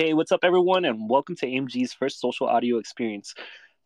[0.00, 3.34] Hey, what's up, everyone, and welcome to AMG's first social audio experience.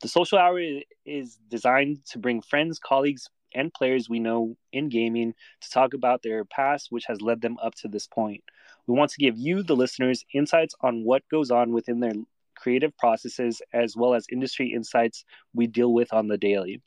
[0.01, 0.60] The social hour
[1.04, 6.22] is designed to bring friends, colleagues, and players we know in gaming to talk about
[6.22, 8.45] their past, which has led them up to this point.
[8.87, 12.12] We want to give you, the listeners, insights on what goes on within their
[12.57, 16.81] creative processes, as well as industry insights we deal with on the daily.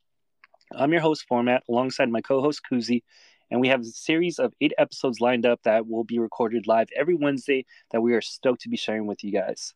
[0.72, 3.02] I'm your host, Phormat, alongside my co host, Koozie,
[3.50, 6.90] and we have a series of eight episodes lined up that will be recorded live
[6.96, 9.74] every Wednesday that we are stoked to be sharing with you guys.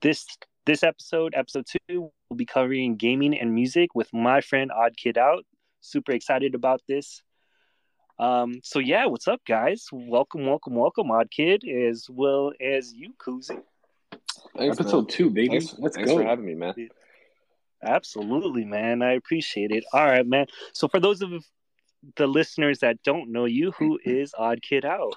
[0.00, 0.26] This
[0.64, 5.18] this episode, episode two, will be covering gaming and music with my friend Odd Kid
[5.18, 5.44] Out.
[5.80, 7.22] Super excited about this.
[8.18, 9.88] Um, so yeah, what's up, guys?
[9.92, 13.60] Welcome, welcome, welcome, Odd Kid, as well as you, Koozie.
[14.56, 15.06] Thanks, episode man.
[15.06, 15.48] two, baby.
[15.48, 16.18] Thanks, Let's thanks go.
[16.18, 16.74] for having me, man.
[17.82, 19.02] Absolutely, man.
[19.02, 19.84] I appreciate it.
[19.92, 20.46] All right, man.
[20.72, 21.32] So for those of
[22.16, 25.14] the listeners that don't know you, who is Odd Kid Out?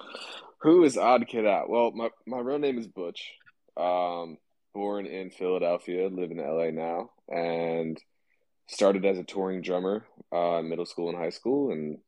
[0.60, 1.68] Who is Odd Kid Out?
[1.68, 3.32] Well, my, my real name is Butch.
[3.76, 4.38] Um,
[4.74, 7.98] born in Philadelphia, live in LA now, and
[8.68, 11.98] started as a touring drummer uh, in middle school and high school, and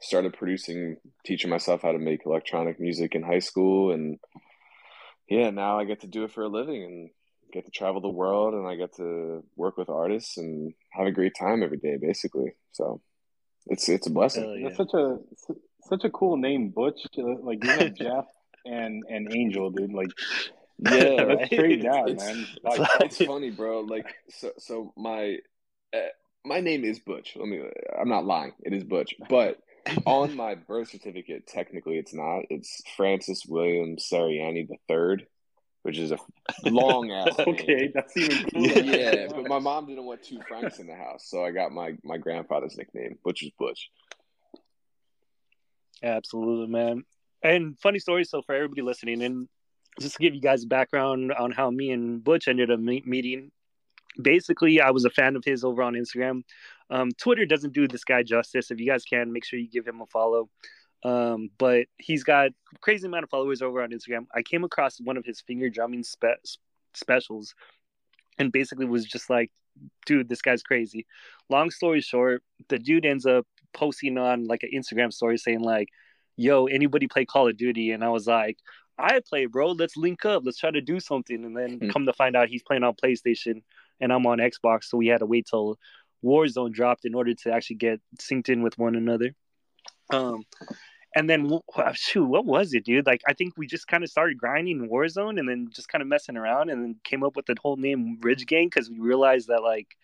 [0.00, 4.18] started producing, teaching myself how to make electronic music in high school, and
[5.28, 7.10] yeah, now I get to do it for a living and
[7.52, 11.12] get to travel the world, and I get to work with artists and have a
[11.12, 12.52] great time every day, basically.
[12.72, 13.00] So
[13.68, 14.60] it's it's a blessing.
[14.60, 14.68] Yeah.
[14.68, 15.18] That's such a
[15.84, 17.00] such a cool name, Butch.
[17.16, 18.24] Like you have Jeff
[18.64, 19.92] and and Angel, dude.
[19.92, 20.10] Like
[20.78, 21.46] yeah, that's right?
[21.46, 22.46] straight down, it's, man.
[22.62, 23.80] Like, it's funny, bro.
[23.80, 25.38] Like so so my
[25.94, 26.08] uh,
[26.44, 27.36] my name is Butch.
[27.36, 27.62] Let me.
[28.00, 28.52] I'm not lying.
[28.62, 29.58] It is Butch, but.
[30.04, 32.42] on my birth certificate, technically it's not.
[32.50, 35.26] It's Francis William Sariani the third
[35.88, 36.18] which is a
[36.66, 37.34] long ass.
[37.38, 38.82] okay, that's even cooler.
[38.82, 41.96] yeah, but my mom didn't want two Franks in the house, so I got my
[42.04, 43.90] my grandfather's nickname, Butcher's Butch.
[46.02, 47.04] Absolutely, man.
[47.42, 48.24] And funny story.
[48.24, 49.48] So for everybody listening, and
[49.98, 53.50] just to give you guys background on how me and Butch ended up meeting.
[54.20, 56.42] Basically, I was a fan of his over on Instagram.
[56.90, 58.70] Um, Twitter doesn't do this guy justice.
[58.70, 60.50] If you guys can, make sure you give him a follow.
[61.04, 62.50] Um, but he's got
[62.80, 64.26] crazy amount of followers over on Instagram.
[64.34, 66.58] I came across one of his finger drumming spe-
[66.94, 67.54] specials,
[68.38, 69.52] and basically was just like,
[70.06, 71.06] dude, this guy's crazy.
[71.48, 75.88] Long story short, the dude ends up posting on like an Instagram story saying like,
[76.36, 78.58] "Yo, anybody play Call of Duty?" And I was like,
[78.98, 79.72] "I play, bro.
[79.72, 80.42] Let's link up.
[80.44, 81.90] Let's try to do something." And then mm-hmm.
[81.90, 83.62] come to find out, he's playing on PlayStation,
[84.00, 84.84] and I'm on Xbox.
[84.84, 85.78] So we had to wait till
[86.24, 89.34] Warzone dropped in order to actually get synced in with one another.
[90.10, 90.44] Um,
[91.14, 91.50] and then
[91.94, 93.06] shoot, what was it, dude?
[93.06, 96.08] Like I think we just kind of started grinding Warzone, and then just kind of
[96.08, 99.48] messing around, and then came up with the whole name Ridge Gang because we realized
[99.48, 99.96] that like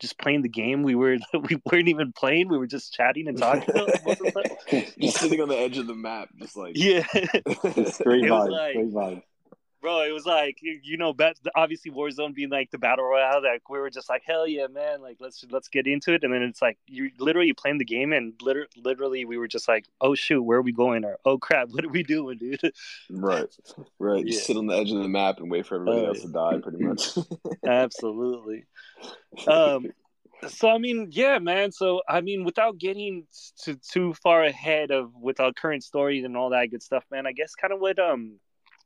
[0.00, 3.38] just playing the game, we were we weren't even playing, we were just chatting and
[3.38, 3.74] talking.
[4.98, 8.92] just sitting on the edge of the map, just like yeah, great vibe, like, great
[8.92, 9.22] vibe
[9.84, 11.14] bro, it was like you know,
[11.54, 13.42] obviously Warzone being like the battle royale.
[13.42, 15.02] Like we were just like, hell yeah, man!
[15.02, 16.24] Like let's let's get into it.
[16.24, 19.68] And then it's like you literally playing the game, and literally, literally we were just
[19.68, 21.04] like, oh shoot, where are we going?
[21.04, 22.72] Or oh crap, what are we doing, dude?
[23.10, 23.54] Right,
[23.98, 24.24] right.
[24.24, 24.32] Yeah.
[24.32, 26.28] Just sit on the edge of the map and wait for everybody uh, else to
[26.28, 27.18] die, pretty much.
[27.66, 28.64] Absolutely.
[29.46, 29.86] Um.
[30.48, 31.72] So I mean, yeah, man.
[31.72, 33.26] So I mean, without getting
[33.64, 37.26] to, too far ahead of with our current stories and all that good stuff, man.
[37.26, 38.40] I guess kind of what um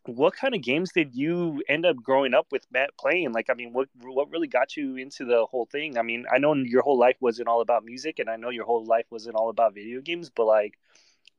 [0.06, 3.32] what kind of games did you end up growing up with Matt playing?
[3.32, 5.98] Like, I mean, what what really got you into the whole thing?
[5.98, 8.64] I mean, I know your whole life wasn't all about music, and I know your
[8.64, 10.78] whole life wasn't all about video games, but like,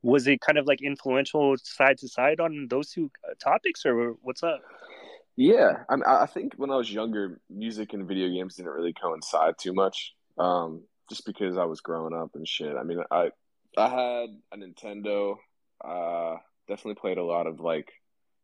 [0.03, 4.15] was it kind of like influential side to side on those two uh, topics, or
[4.21, 4.61] what's up?
[5.35, 8.93] Yeah, I, mean, I think when I was younger, music and video games didn't really
[8.93, 12.75] coincide too much, um, just because I was growing up and shit.
[12.75, 13.31] I mean, I
[13.77, 15.37] I had a Nintendo.
[15.83, 16.35] Uh,
[16.67, 17.89] definitely played a lot of like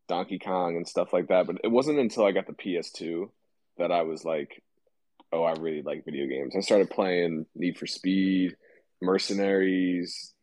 [0.08, 1.48] Donkey Kong and stuff like that.
[1.48, 3.30] But it wasn't until I got the PS2
[3.78, 4.62] that I was like,
[5.32, 6.56] oh, I really like video games.
[6.56, 8.56] I started playing Need for Speed,
[9.02, 10.34] Mercenaries.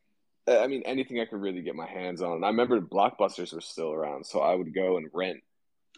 [0.47, 2.33] I mean, anything I could really get my hands on.
[2.37, 5.39] And I remember Blockbusters were still around, so I would go and rent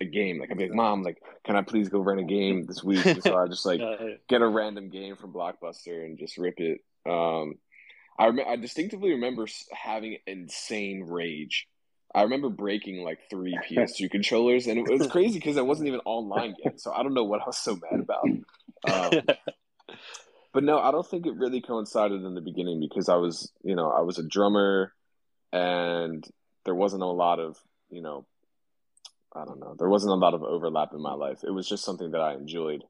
[0.00, 0.38] a game.
[0.38, 3.04] Like I'd be like, Mom, like, can I please go rent a game this week?
[3.06, 3.80] And so I just like
[4.28, 6.80] get a random game from Blockbuster and just rip it.
[7.08, 7.54] Um,
[8.18, 11.66] I rem- I distinctively remember having insane rage
[12.14, 16.00] I remember breaking like three PS2 controllers, and it was crazy because I wasn't even
[16.04, 16.80] online yet.
[16.80, 18.24] So I don't know what I was so mad about.
[18.88, 19.22] Um,
[20.52, 23.74] but no, I don't think it really coincided in the beginning because I was, you
[23.74, 24.92] know, I was a drummer,
[25.52, 26.24] and
[26.64, 27.56] there wasn't a lot of,
[27.90, 28.26] you know,
[29.34, 31.40] I don't know, there wasn't a lot of overlap in my life.
[31.42, 32.84] It was just something that I enjoyed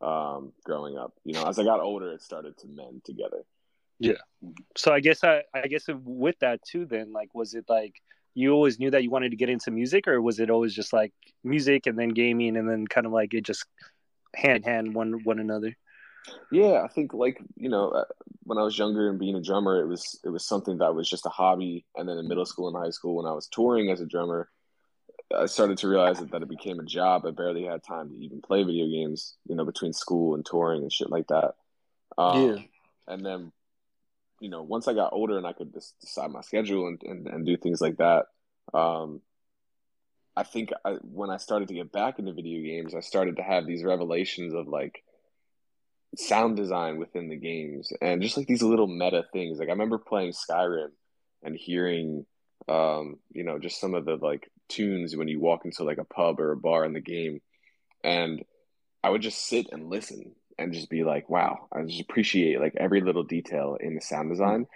[0.00, 1.12] um, growing up.
[1.24, 3.44] You know, as I got older, it started to mend together.
[4.00, 4.18] Yeah.
[4.76, 7.94] So I guess I, I guess with that too, then like, was it like?
[8.34, 10.92] You always knew that you wanted to get into music, or was it always just
[10.92, 13.64] like music and then gaming and then kind of like it just
[14.34, 15.76] hand in hand one one another?
[16.50, 18.04] Yeah, I think like you know uh,
[18.42, 21.08] when I was younger and being a drummer, it was it was something that was
[21.08, 23.90] just a hobby, and then in middle school and high school when I was touring
[23.90, 24.48] as a drummer,
[25.36, 27.26] I started to realize that, that it became a job.
[27.26, 30.82] I barely had time to even play video games, you know, between school and touring
[30.82, 31.54] and shit like that.
[32.18, 32.62] Um, yeah.
[33.06, 33.52] And then,
[34.44, 37.26] you know, once I got older and I could just decide my schedule and, and,
[37.26, 38.26] and do things like that,
[38.74, 39.22] um,
[40.36, 43.42] I think I, when I started to get back into video games, I started to
[43.42, 45.02] have these revelations of like
[46.18, 49.58] sound design within the games and just like these little meta things.
[49.58, 50.90] Like I remember playing Skyrim
[51.42, 52.26] and hearing,
[52.68, 56.04] um, you know, just some of the like tunes when you walk into like a
[56.04, 57.40] pub or a bar in the game.
[58.02, 58.44] And
[59.02, 62.74] I would just sit and listen and just be like, wow, I just appreciate like
[62.76, 64.66] every little detail in the sound design.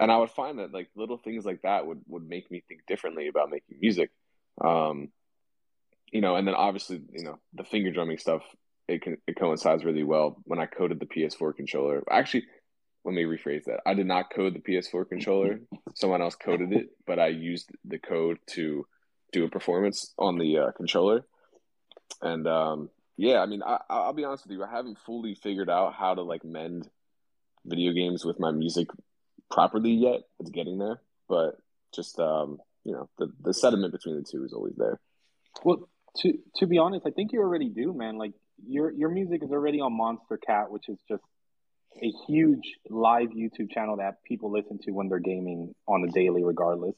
[0.00, 2.86] And I would find that like little things like that would, would make me think
[2.86, 4.10] differently about making music.
[4.62, 5.08] Um,
[6.12, 8.42] you know, and then obviously, you know, the finger drumming stuff,
[8.86, 12.02] it can, it coincides really well when I coded the PS4 controller.
[12.10, 12.44] Actually,
[13.04, 13.80] let me rephrase that.
[13.86, 15.60] I did not code the PS4 controller.
[15.94, 18.86] Someone else coded it, but I used the code to
[19.32, 21.24] do a performance on the uh, controller.
[22.22, 25.68] And um, yeah, I mean, I, I'll be honest with you, I haven't fully figured
[25.68, 26.88] out how to like mend
[27.66, 28.88] video games with my music
[29.50, 30.20] properly yet.
[30.38, 31.58] It's getting there, but
[31.92, 35.00] just um, you know, the the sediment between the two is always there.
[35.64, 35.88] Well,
[36.18, 38.18] to to be honest, I think you already do, man.
[38.18, 38.34] Like
[38.64, 41.24] your your music is already on Monstercat, which is just
[42.00, 46.44] a huge live YouTube channel that people listen to when they're gaming on the daily,
[46.44, 46.94] regardless.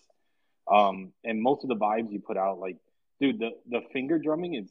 [0.70, 2.76] Um, and most of the vibes you put out, like,
[3.20, 4.70] dude, the the finger drumming is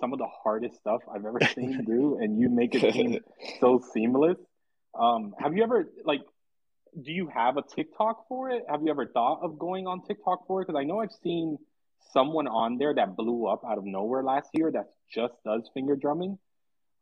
[0.00, 3.20] some of the hardest stuff I've ever seen do, and you make it seem
[3.60, 4.38] so seamless.
[4.98, 6.20] Um, have you ever like?
[7.00, 8.64] Do you have a TikTok for it?
[8.68, 10.66] Have you ever thought of going on TikTok for it?
[10.66, 11.58] Because I know I've seen
[12.12, 15.96] someone on there that blew up out of nowhere last year that just does finger
[15.96, 16.38] drumming.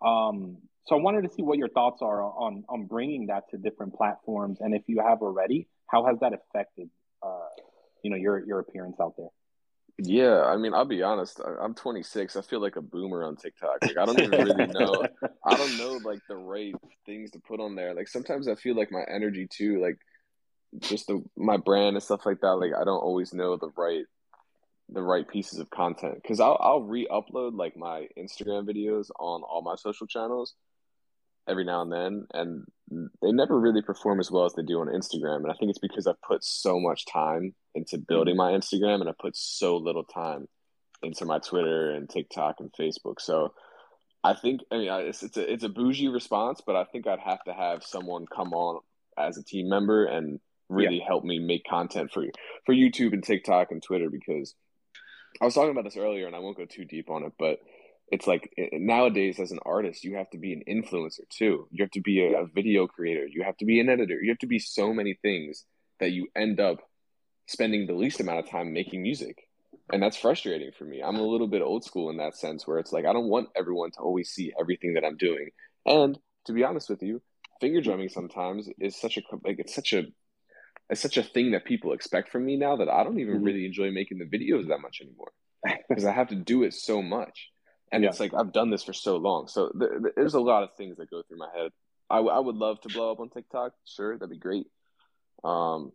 [0.04, 3.58] Um, so I wanted to see what your thoughts are on on bringing that to
[3.58, 6.90] different platforms, and if you have already, how has that affected
[7.22, 7.48] uh,
[8.02, 9.28] you know your your appearance out there.
[9.98, 11.40] Yeah, I mean, I'll be honest.
[11.60, 12.36] I'm 26.
[12.36, 13.78] I feel like a boomer on TikTok.
[13.82, 15.06] Like, I don't even really know.
[15.44, 16.74] I don't know like the right
[17.06, 17.94] things to put on there.
[17.94, 19.96] Like sometimes I feel like my energy too, like
[20.80, 22.56] just the my brand and stuff like that.
[22.56, 24.04] Like I don't always know the right
[24.90, 29.62] the right pieces of content because I'll I'll re-upload like my Instagram videos on all
[29.62, 30.54] my social channels
[31.48, 32.64] every now and then, and
[33.22, 35.36] they never really perform as well as they do on Instagram.
[35.36, 39.08] And I think it's because I've put so much time into building my Instagram, and
[39.08, 40.48] I put so little time
[41.02, 43.20] into my Twitter and TikTok and Facebook.
[43.20, 43.52] So
[44.24, 47.20] I think I mean it's it's a it's a bougie response, but I think I'd
[47.20, 48.80] have to have someone come on
[49.18, 51.06] as a team member and really yeah.
[51.06, 52.24] help me make content for
[52.64, 54.54] for YouTube and TikTok and Twitter because
[55.40, 57.60] I was talking about this earlier, and I won't go too deep on it, but
[58.08, 61.90] it's like nowadays as an artist you have to be an influencer too you have
[61.90, 64.46] to be a, a, video creator you have to be an editor you have to
[64.46, 65.64] be so many things
[65.98, 66.78] that you end up
[67.46, 69.48] spending the least amount of time making music
[69.92, 72.78] and that's frustrating for me i'm a little bit old school in that sense where
[72.78, 75.50] it's like i don't want everyone to always see everything that i'm doing
[75.84, 77.20] and to be honest with you
[77.60, 80.04] finger drumming sometimes is such a like it's such a
[80.88, 83.44] it's such a thing that people expect from me now that i don't even mm-hmm.
[83.44, 85.32] really enjoy making the videos that much anymore
[85.88, 87.50] because i have to do it so much
[87.92, 88.10] and yeah.
[88.10, 89.48] it's like I've done this for so long.
[89.48, 91.70] So th- th- there's a lot of things that go through my head.
[92.10, 93.72] I, w- I would love to blow up on TikTok.
[93.84, 94.66] Sure, that'd be great.
[95.44, 95.92] Um,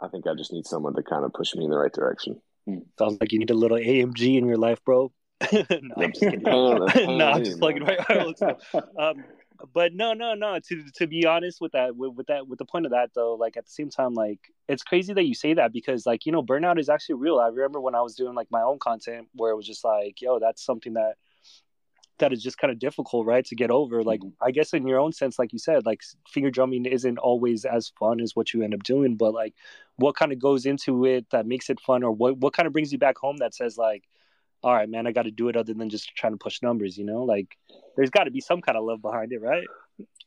[0.00, 2.40] I think I just need someone to kind of push me in the right direction.
[2.66, 2.78] Hmm.
[2.98, 5.12] Sounds like you need a little AMG in your life, bro.
[5.52, 5.62] no,
[5.96, 6.42] I'm just kidding.
[6.44, 8.42] no, I'm just plugging right.
[8.98, 9.24] um,
[9.72, 10.58] but no, no, no.
[10.58, 13.34] To to be honest with that, with, with, that, with the point of that though,
[13.34, 16.32] like at the same time, like it's crazy that you say that because like you
[16.32, 17.38] know, burnout is actually real.
[17.38, 20.20] I remember when I was doing like my own content where it was just like,
[20.20, 21.14] yo, that's something that
[22.18, 24.02] that is just kind of difficult, right, to get over.
[24.02, 24.42] Like mm-hmm.
[24.42, 27.92] I guess in your own sense, like you said, like finger drumming isn't always as
[27.98, 29.54] fun as what you end up doing, but like
[29.96, 32.72] what kind of goes into it that makes it fun, or what what kind of
[32.72, 34.04] brings you back home that says like
[34.62, 36.98] all right, man, I got to do it other than just trying to push numbers,
[36.98, 37.22] you know?
[37.22, 37.56] Like
[37.94, 39.66] there's got to be some kind of love behind it, right?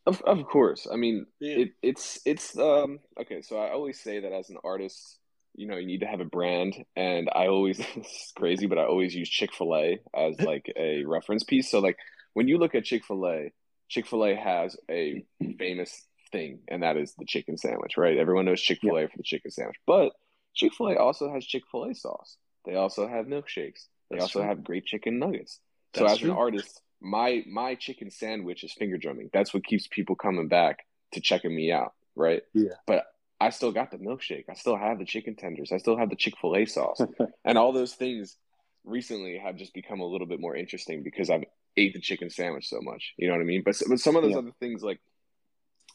[0.06, 0.88] Of of course.
[0.92, 1.58] I mean, yeah.
[1.58, 5.20] it, it's it's um okay, so I always say that as an artist,
[5.56, 8.86] you know, you need to have a brand and I always it's crazy, but I
[8.86, 11.70] always use Chick-fil-A as like a reference piece.
[11.70, 11.98] So like
[12.34, 13.52] when you look at Chick-fil-A,
[13.90, 15.24] Chick-fil-A has a
[15.58, 18.18] famous thing and that is the chicken sandwich, right?
[18.18, 19.08] Everyone knows Chick-fil-A yeah.
[19.08, 19.78] for the chicken sandwich.
[19.88, 20.12] But
[20.56, 22.38] Chick-fil-A also has Chick-fil-A sauce.
[22.66, 23.86] They also have milkshakes.
[24.10, 24.48] They That's also true.
[24.48, 25.60] have great chicken nuggets.
[25.94, 26.32] That's so as true.
[26.32, 29.30] an artist, my my chicken sandwich is finger drumming.
[29.32, 32.42] That's what keeps people coming back to checking me out, right?
[32.54, 32.74] Yeah.
[32.86, 33.06] But
[33.40, 34.46] I still got the milkshake.
[34.50, 35.72] I still have the chicken tenders.
[35.72, 37.02] I still have the Chick Fil A sauce,
[37.46, 38.36] and all those things
[38.84, 41.44] recently have just become a little bit more interesting because I've
[41.78, 43.14] ate the chicken sandwich so much.
[43.18, 43.64] You know what I mean?
[43.64, 44.40] But but some of those yeah.
[44.40, 45.00] other things, like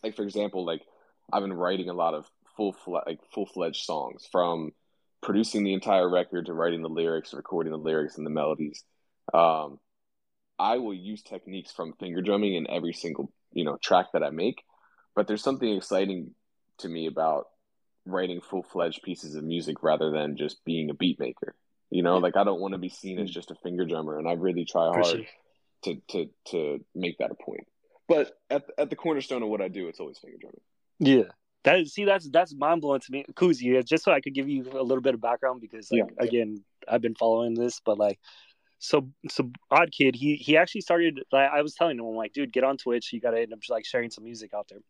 [0.03, 0.83] like for example, like
[1.33, 2.75] I've been writing a lot of full
[3.07, 4.71] like full fledged songs from
[5.23, 8.85] producing the entire record to writing the lyrics, recording the lyrics and the melodies.
[9.33, 9.79] Um,
[10.59, 14.31] I will use techniques from finger drumming in every single you know track that I
[14.31, 14.63] make,
[15.15, 16.35] but there's something exciting
[16.79, 17.49] to me about
[18.07, 21.55] writing full fledged pieces of music rather than just being a beat maker.
[21.91, 23.35] You know, like I don't want to be seen as mm.
[23.35, 25.27] just a finger drummer, and I really try hard
[25.85, 27.67] to to to make that a point.
[28.09, 30.61] But at at the cornerstone of what I do, it's always finger drumming.
[30.99, 33.85] Yeah, that see that's that's mind blowing to me, Koozie.
[33.85, 36.25] Just so I could give you a little bit of background because like yeah.
[36.25, 38.19] again, I've been following this, but like
[38.85, 42.33] so so odd kid he he actually started like, i was telling him i'm like
[42.33, 44.81] dude get on twitch you gotta end up like sharing some music out there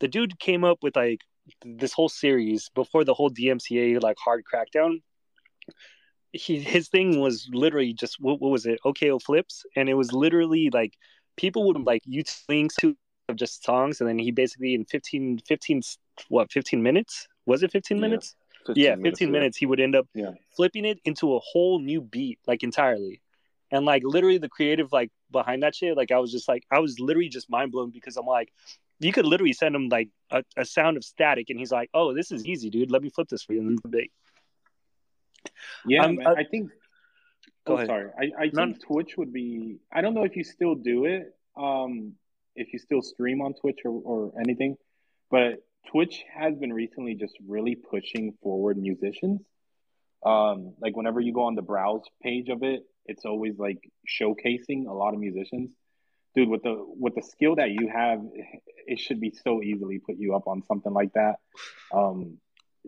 [0.00, 1.20] the dude came up with like
[1.64, 5.02] this whole series before the whole dmca like hard crackdown.
[6.32, 8.80] He his thing was literally just what, what was it?
[8.84, 9.64] OKO flips.
[9.76, 10.94] And it was literally like
[11.36, 12.96] people would like use links to
[13.28, 14.00] of just songs.
[14.00, 15.82] And then he basically in 15 15
[16.28, 17.26] what 15 minutes?
[17.46, 18.34] Was it 15 minutes?
[18.66, 20.32] 15 yeah, 15 minutes, minutes he would end up yeah.
[20.54, 23.22] flipping it into a whole new beat, like entirely.
[23.70, 26.80] And like literally the creative like behind that shit, like I was just like I
[26.80, 28.52] was literally just mind blown because I'm like,
[29.00, 32.14] you could literally send him like a, a sound of static and he's like, Oh,
[32.14, 32.90] this is easy, dude.
[32.90, 33.60] Let me flip this for you.
[33.60, 33.78] And.
[35.86, 36.70] Yeah, um, man, I, I think
[37.68, 37.86] Go oh, ahead.
[37.86, 38.10] sorry.
[38.18, 38.74] I, I think None...
[38.74, 42.14] Twitch would be I don't know if you still do it, um,
[42.56, 44.76] if you still stream on Twitch or, or anything,
[45.30, 49.42] but Twitch has been recently just really pushing forward musicians.
[50.24, 53.78] Um, like whenever you go on the browse page of it, it's always like
[54.08, 55.70] showcasing a lot of musicians.
[56.38, 58.20] Dude, with the with the skill that you have,
[58.86, 61.40] it should be so easily put you up on something like that.
[61.92, 62.38] Um,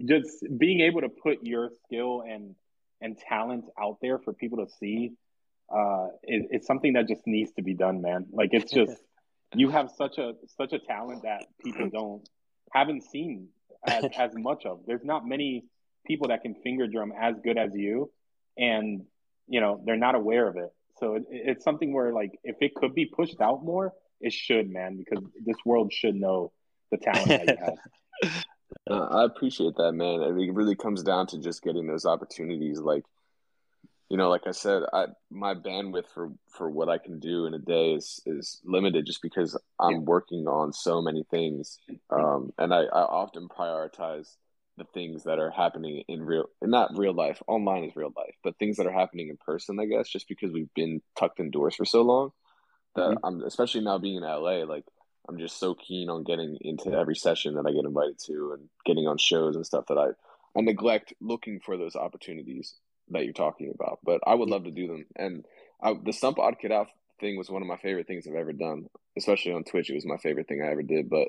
[0.06, 2.54] just being able to put your skill and
[3.00, 5.14] and talent out there for people to see,
[5.68, 8.26] uh, it, it's something that just needs to be done, man.
[8.30, 8.92] Like it's just
[9.56, 12.28] you have such a such a talent that people don't
[12.72, 13.48] haven't seen
[13.84, 14.82] as, as much of.
[14.86, 15.64] There's not many
[16.06, 18.12] people that can finger drum as good as you,
[18.56, 19.06] and
[19.48, 20.70] you know they're not aware of it.
[21.00, 24.70] So it, it's something where like if it could be pushed out more, it should,
[24.70, 26.52] man, because this world should know
[26.90, 28.32] the talent that you have.
[28.88, 30.22] Uh, I appreciate that, man.
[30.22, 32.78] I mean, it really comes down to just getting those opportunities.
[32.78, 33.04] Like,
[34.08, 37.54] you know, like I said, I my bandwidth for for what I can do in
[37.54, 41.78] a day is is limited just because I'm working on so many things,
[42.10, 44.36] um, and I, I often prioritize
[44.80, 47.40] the things that are happening in real, not real life.
[47.46, 49.78] Online is real life, but things that are happening in person.
[49.78, 52.32] I guess just because we've been tucked indoors for so long,
[52.96, 53.24] that mm-hmm.
[53.24, 54.84] I'm especially now being in LA, like.
[55.28, 58.68] I'm just so keen on getting into every session that I get invited to and
[58.84, 60.08] getting on shows and stuff that I
[60.56, 62.74] I neglect looking for those opportunities
[63.10, 64.00] that you're talking about.
[64.02, 65.06] But I would love to do them.
[65.16, 65.44] And
[65.82, 66.88] I, the Stump Odd Kid Out
[67.20, 69.90] thing was one of my favorite things I've ever done, especially on Twitch.
[69.90, 71.10] It was my favorite thing I ever did.
[71.10, 71.28] But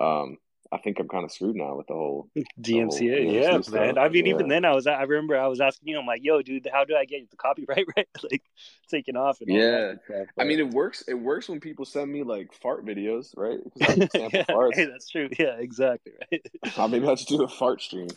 [0.00, 0.36] um,
[0.70, 2.44] I think I'm kind of screwed now with the whole DMCA.
[2.60, 3.74] The whole yeah, stuff.
[3.74, 3.96] man.
[3.96, 4.34] I mean, yeah.
[4.34, 6.68] even then, I was I remember I was asking you, know, I'm like, "Yo, dude,
[6.70, 8.42] how do I get the copyright right like
[8.88, 9.94] taken off?" yeah,
[10.38, 11.04] I mean, it works.
[11.08, 13.58] It works when people send me like fart videos, right?
[13.76, 14.44] yeah,
[14.74, 15.30] hey, that's true.
[15.38, 16.12] Yeah, exactly.
[16.30, 16.46] Right.
[16.76, 18.08] I maybe I should do a fart stream.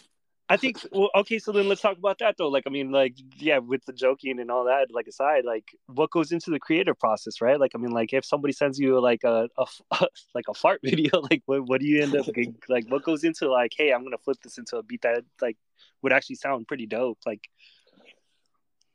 [0.51, 2.49] I think well, okay, so then let's talk about that though.
[2.49, 6.11] Like, I mean, like, yeah, with the joking and all that, like aside, like, what
[6.11, 7.57] goes into the creative process, right?
[7.57, 9.65] Like, I mean, like, if somebody sends you like a, a
[10.35, 12.25] like a fart video, like, what, what do you end up
[12.67, 12.85] like?
[12.89, 15.55] What goes into like, hey, I'm gonna flip this into a beat that like
[16.01, 17.47] would actually sound pretty dope, like.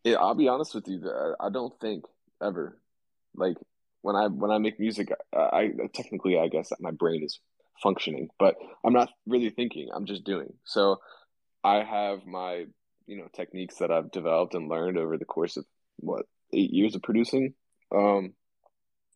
[0.04, 1.08] Yeah, I'll be honest with you.
[1.08, 2.04] Uh, I don't think
[2.42, 2.78] ever,
[3.34, 3.56] like,
[4.02, 7.40] when I when I make music, I, I technically I guess my brain is
[7.82, 9.88] functioning, but I'm not really thinking.
[9.94, 10.52] I'm just doing.
[10.64, 10.98] So
[11.66, 12.66] I have my
[13.06, 15.64] you know techniques that I've developed and learned over the course of
[15.96, 17.54] what eight years of producing,
[17.92, 18.34] um,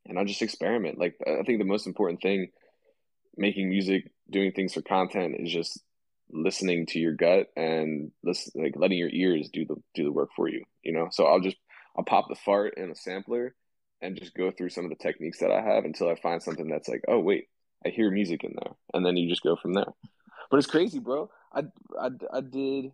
[0.05, 0.99] and I just experiment.
[0.99, 2.49] Like I think the most important thing,
[3.37, 5.81] making music, doing things for content, is just
[6.33, 10.31] listening to your gut and listen, like letting your ears do the do the work
[10.35, 10.65] for you.
[10.83, 11.57] You know, so I'll just
[11.97, 13.55] I'll pop the fart in a sampler
[14.03, 16.69] and just go through some of the techniques that I have until I find something
[16.69, 17.47] that's like, oh wait,
[17.87, 19.93] I hear music in there, and then you just go from there.
[20.51, 21.31] But it's crazy, bro.
[21.53, 21.65] I,
[21.99, 22.93] I, I did.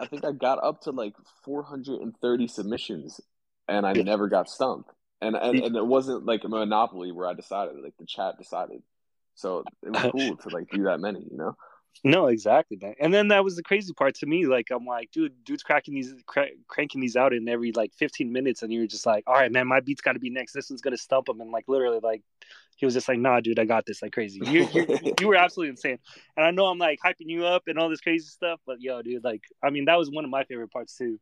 [0.00, 3.20] I think I got up to like 430 submissions,
[3.68, 4.90] and I never got stumped.
[5.20, 7.76] And, and and it wasn't like a monopoly where I decided.
[7.82, 8.82] Like the chat decided.
[9.34, 11.56] So it was cool to like do that many, you know.
[12.04, 12.94] No, exactly, man.
[12.98, 14.46] And then that was the crazy part to me.
[14.46, 18.32] Like, I'm like, dude, dude's cracking these, cra- cranking these out in every like 15
[18.32, 20.52] minutes, and you're just like, all right, man, my beat's got to be next.
[20.52, 22.22] This one's gonna stump him, and like literally, like,
[22.76, 24.40] he was just like, nah, dude, I got this, like crazy.
[24.44, 25.98] You, you, you were absolutely insane.
[26.36, 29.02] And I know I'm like hyping you up and all this crazy stuff, but yo,
[29.02, 31.18] dude, like, I mean, that was one of my favorite parts too.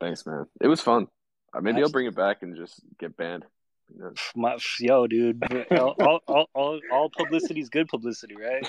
[0.00, 0.46] Thanks, man.
[0.60, 1.08] It was fun.
[1.54, 3.44] Uh, maybe I'll bring it back and just get banned.
[3.94, 4.10] Yeah.
[4.34, 8.66] My, yo, dude, all, all, all, all publicity is good publicity, right?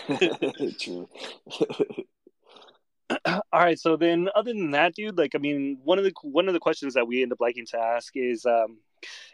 [0.79, 1.09] True.
[3.25, 3.79] all right.
[3.79, 6.59] So then, other than that, dude, like, I mean, one of the one of the
[6.59, 8.77] questions that we end up liking to ask is, um,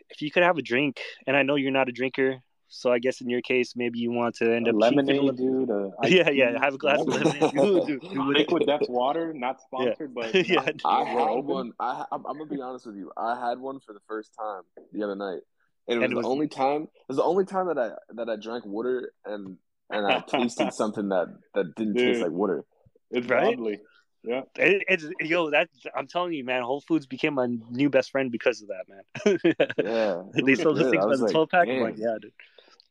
[0.10, 3.00] if you could have a drink, and I know you're not a drinker, so I
[3.00, 5.70] guess in your case, maybe you want to end A up lemonade, dude.
[5.70, 6.60] A Yeah, yeah.
[6.60, 7.51] Have a glass of lemonade.
[7.53, 8.17] Dude, dude, dude.
[8.27, 10.65] Liquid Death water, not sponsored, but Yeah.
[10.86, 11.46] I we're had open.
[11.46, 11.72] one.
[11.79, 13.12] I, I'm, I'm gonna be honest with you.
[13.17, 15.41] I had one for the first time the other night,
[15.88, 16.84] and it was, And it was- the only time.
[16.84, 19.58] It was the only time that I that I drank water and
[19.91, 22.63] and I tasted something that that didn't taste like water.
[23.12, 23.55] It's Right?
[23.55, 23.79] lovely.
[24.23, 24.41] Yeah.
[24.55, 26.63] It, it's yo, that I'm telling you, man.
[26.63, 29.39] Whole Foods became my new best friend because of that, man.
[29.83, 30.91] Yeah, they sold good.
[30.91, 31.67] things by the 12 pack.
[31.67, 32.31] I'm like, yeah, dude.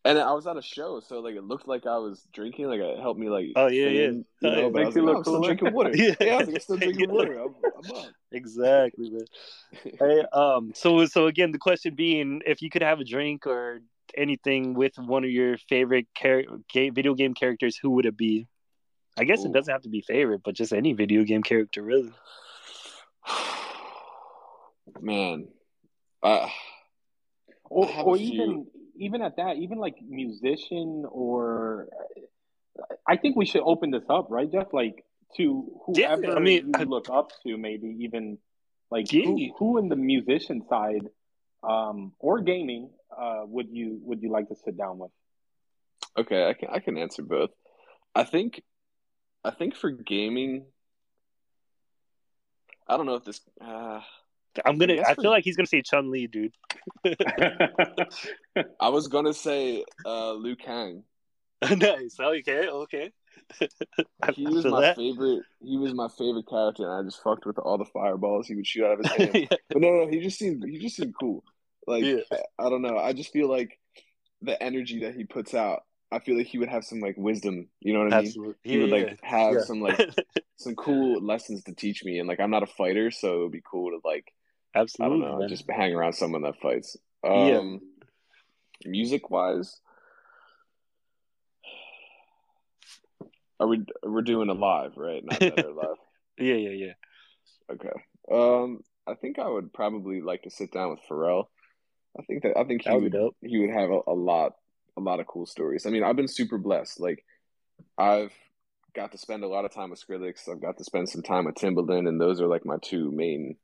[0.05, 2.67] And I was at a show, so like it looked like I was drinking.
[2.67, 3.47] Like it helped me like.
[3.55, 4.01] Oh, yeah, fit yeah.
[4.01, 5.91] You know, It makes you like, look "Oh, I'm still drinking water.
[5.95, 6.15] Yeah.
[6.21, 7.39] Yeah, I was like, I'm still drinking water.
[7.39, 8.11] I'm, I'm up.
[8.33, 9.27] Exactly, man.
[9.99, 13.81] hey, um, so so again, the question being, if you could have a drink or
[14.17, 18.49] anything with one of your favorite char- ga- video game characters, who would it be?
[19.19, 22.13] I guess it doesn't have to be favorite, but just any video game character, really.
[25.01, 25.49] Man,
[26.23, 26.49] uh,
[27.71, 28.67] Or, or even
[28.97, 31.89] even at that, even like musician or
[33.07, 34.73] I think we should open this up, right, Jeff?
[34.73, 35.05] Like
[35.37, 35.65] to
[35.95, 38.39] Yeah, whoever I mean, you I- look up to, maybe even
[38.91, 39.25] like Yeah.
[39.25, 41.09] who, who in the musician side
[41.63, 45.11] um, or gaming uh, would you would you like to sit down with?
[46.19, 47.51] Okay, I can I can answer both.
[48.15, 48.63] I think
[49.45, 50.67] I think for gaming,
[52.89, 53.41] I don't know if this.
[53.61, 54.01] Uh,
[54.65, 54.97] I'm gonna.
[54.97, 56.55] guess I for- feel like he's gonna say Chun Li, dude.
[58.81, 61.05] I was gonna say uh, Liu Kang.
[61.77, 62.17] nice.
[62.21, 62.69] Okay.
[62.69, 63.11] Okay.
[64.35, 64.97] He was my that.
[64.97, 65.43] favorite.
[65.63, 68.67] He was my favorite character, and I just fucked with all the fireballs he would
[68.67, 69.31] shoot out of his hand.
[69.35, 69.57] yeah.
[69.69, 71.45] but no, no, he just seemed he just seemed cool.
[71.87, 72.21] Like Yeah.
[72.31, 72.97] I, I don't know.
[72.99, 73.79] I just feel like
[74.43, 75.83] the energy that he puts out.
[76.13, 77.69] I feel like he would have some like wisdom.
[77.81, 78.55] You know what I mean?
[78.63, 79.61] He would like have Yeah.
[79.61, 79.99] some like
[80.57, 83.53] some cool lessons to teach me, and like I'm not a fighter, so it would
[83.53, 84.33] be cool to like
[84.75, 85.19] Absolutely.
[85.19, 85.49] I don't know, man.
[85.49, 86.97] just hang around someone that fights.
[87.25, 87.59] Yeah.
[87.59, 87.81] Um,
[88.85, 89.81] Music wise,
[93.61, 95.25] are we we're doing a live, right?
[95.25, 95.87] Not live.
[96.39, 96.55] Yeah.
[96.55, 96.71] Yeah.
[96.71, 96.93] Yeah.
[97.71, 97.93] Okay.
[98.31, 101.45] Um, I think I would probably like to sit down with Pharrell.
[102.19, 104.53] I think that I think he That would would he would have a, a lot
[104.97, 105.87] a lot of cool stories.
[105.87, 107.01] I mean, I've been super blessed.
[107.01, 107.25] Like,
[107.97, 108.33] I've
[108.95, 110.49] got to spend a lot of time with Skrillex.
[110.49, 113.57] I've got to spend some time with Timbaland, and those are like my two main.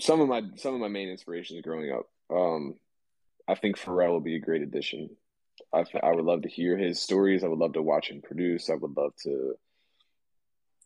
[0.00, 2.08] Some of my some of my main inspirations growing up.
[2.34, 2.74] Um,
[3.46, 5.10] I think Pharrell will be a great addition.
[5.72, 7.44] I I would love to hear his stories.
[7.44, 8.70] I would love to watch him produce.
[8.70, 9.54] I would love to.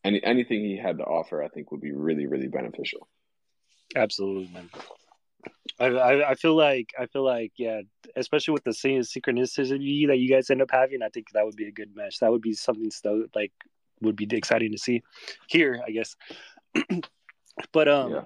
[0.03, 3.09] Any anything he had to offer, I think, would be really really beneficial.
[3.95, 4.69] Absolutely, man.
[5.81, 7.81] I, I I feel like I feel like yeah,
[8.17, 11.57] especially with the same synchronicity that you guys end up having, I think that would
[11.57, 12.21] be a good match.
[12.21, 13.53] That would be something so like
[14.01, 15.03] would be exciting to see
[15.49, 16.17] here, I guess.
[17.73, 18.25] but um, Yeah.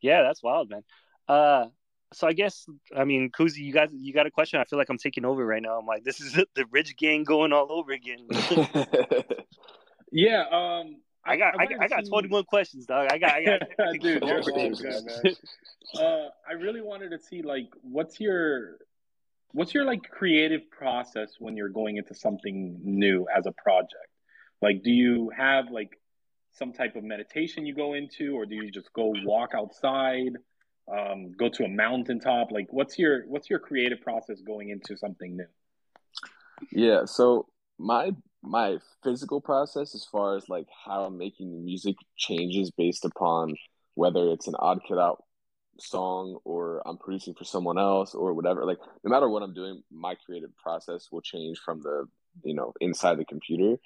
[0.00, 0.22] yeah.
[0.22, 0.82] that's wild, man.
[1.28, 1.66] Uh,
[2.12, 2.66] so I guess
[2.96, 4.60] I mean, Koozie, you guys, you got a question?
[4.60, 5.78] I feel like I'm taking over right now.
[5.78, 8.28] I'm like, this is the rich gang going all over again.
[10.12, 10.44] yeah.
[10.50, 13.08] Um, I got, I, wanted got, I got see- 21 questions, dog.
[13.10, 13.60] I got, I got,
[14.00, 14.80] Dude, you're a over whole this.
[14.80, 15.34] guy, man.
[15.98, 18.78] uh, I really wanted to see like what's your
[19.52, 24.10] what's your like creative process when you're going into something new as a project?
[24.62, 25.98] Like, do you have like
[26.52, 30.32] some type of meditation you go into, or do you just go walk outside,
[30.90, 32.50] um, go to a mountaintop?
[32.50, 35.46] Like, what's your what's your creative process going into something new?
[36.72, 37.46] Yeah, so
[37.78, 38.12] my
[38.46, 43.54] my physical process as far as like how I'm making the music changes based upon
[43.94, 45.24] whether it's an odd kid out
[45.78, 48.64] song or I'm producing for someone else or whatever.
[48.64, 52.04] Like no matter what I'm doing, my creative process will change from the
[52.44, 53.76] you know inside the computer.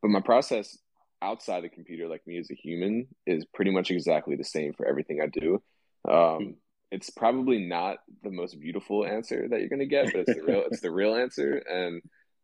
[0.00, 0.78] But my process
[1.20, 4.86] outside the computer, like me as a human, is pretty much exactly the same for
[4.86, 5.62] everything I do.
[6.08, 6.56] Um,
[6.90, 10.62] it's probably not the most beautiful answer that you're gonna get, but it's the real
[10.70, 11.56] it's the real answer.
[11.56, 12.02] And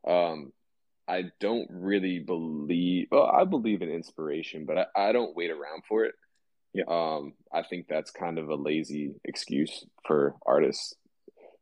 [0.09, 0.53] um,
[1.11, 3.09] I don't really believe.
[3.11, 6.15] Well, I believe in inspiration, but I, I don't wait around for it.
[6.73, 6.85] Yeah.
[6.89, 10.95] Um, I think that's kind of a lazy excuse for artists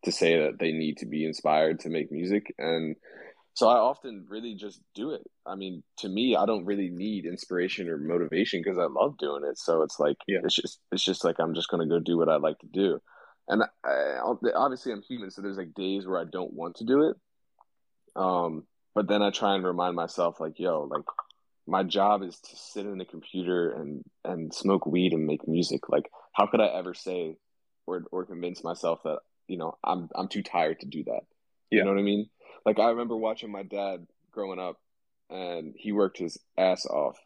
[0.04, 2.54] to say that they need to be inspired to make music.
[2.58, 2.96] And
[3.54, 5.22] so I often really just do it.
[5.46, 9.44] I mean, to me, I don't really need inspiration or motivation because I love doing
[9.44, 9.58] it.
[9.58, 10.40] So it's like yeah.
[10.44, 13.00] it's just it's just like I'm just gonna go do what I like to do.
[13.48, 14.18] And I,
[14.54, 17.16] obviously, I'm human, so there's like days where I don't want to do it.
[18.14, 21.04] Um, but then I try and remind myself, like, yo, like
[21.68, 25.88] my job is to sit in a computer and and smoke weed and make music.
[25.88, 27.36] Like, how could I ever say
[27.86, 31.22] or or convince myself that you know I'm I'm too tired to do that?
[31.70, 31.84] You yeah.
[31.84, 32.28] know what I mean?
[32.64, 34.80] Like I remember watching my dad growing up,
[35.28, 37.18] and he worked his ass off,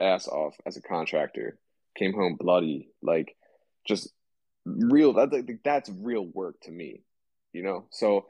[0.00, 1.58] ass off as a contractor.
[1.96, 3.36] Came home bloody, like
[3.86, 4.10] just
[4.64, 5.12] real.
[5.12, 7.02] That's like that's real work to me,
[7.52, 7.86] you know.
[7.90, 8.26] So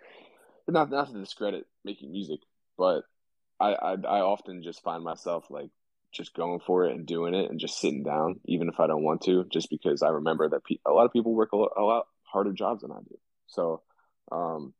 [0.69, 2.41] not not to discredit making music,
[2.77, 3.03] but
[3.59, 5.71] I, I I often just find myself like
[6.13, 9.03] just going for it and doing it and just sitting down, even if I don't
[9.03, 11.73] want to, just because I remember that pe- a lot of people work a lot,
[11.77, 13.19] a lot harder jobs than I do.
[13.47, 13.83] So,
[14.33, 14.73] um,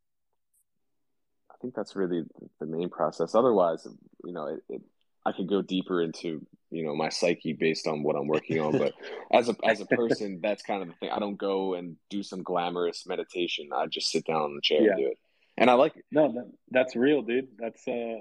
[1.51, 2.23] I think that's really
[2.59, 3.35] the main process.
[3.35, 3.87] Otherwise,
[4.23, 4.81] you know, it, it,
[5.25, 8.77] I could go deeper into you know my psyche based on what I'm working on.
[8.77, 8.93] But
[9.31, 11.09] as a as a person, that's kind of the thing.
[11.09, 13.69] I don't go and do some glamorous meditation.
[13.75, 14.91] I just sit down on the chair yeah.
[14.91, 15.17] and do it,
[15.57, 16.05] and I like it.
[16.11, 17.47] No, that, that's real, dude.
[17.57, 18.19] That's uh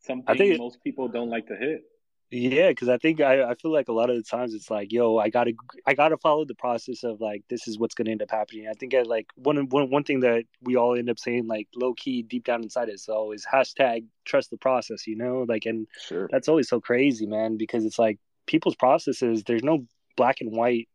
[0.00, 1.82] something I think most people don't like to hit.
[2.30, 4.92] Yeah, because I think I, I feel like a lot of the times it's like,
[4.92, 5.52] yo, I gotta
[5.86, 8.66] I gotta follow the process of like this is what's gonna end up happening.
[8.68, 11.68] I think I like one one one thing that we all end up saying like
[11.76, 15.44] low key deep down inside is always hashtag trust the process, you know?
[15.48, 16.28] Like and sure.
[16.30, 19.86] that's always so crazy, man, because it's like people's processes, there's no
[20.16, 20.88] black and white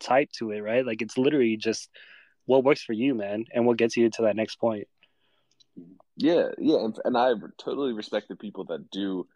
[0.00, 0.84] type to it, right?
[0.84, 1.88] Like it's literally just
[2.44, 4.86] what works for you, man, and what gets you to that next point.
[6.16, 9.26] Yeah, yeah, and, and I totally respect the people that do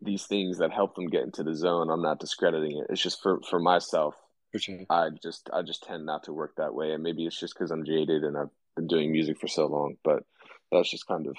[0.00, 1.90] these things that help them get into the zone.
[1.90, 2.86] I'm not discrediting it.
[2.90, 4.14] It's just for for myself.
[4.52, 4.80] For sure.
[4.88, 7.70] I just I just tend not to work that way, and maybe it's just because
[7.70, 9.96] I'm jaded and I've been doing music for so long.
[10.02, 10.24] But
[10.72, 11.36] that's just kind of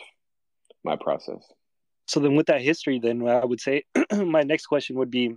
[0.84, 1.43] my process.
[2.07, 3.84] So then, with that history, then I would say
[4.15, 5.36] my next question would be,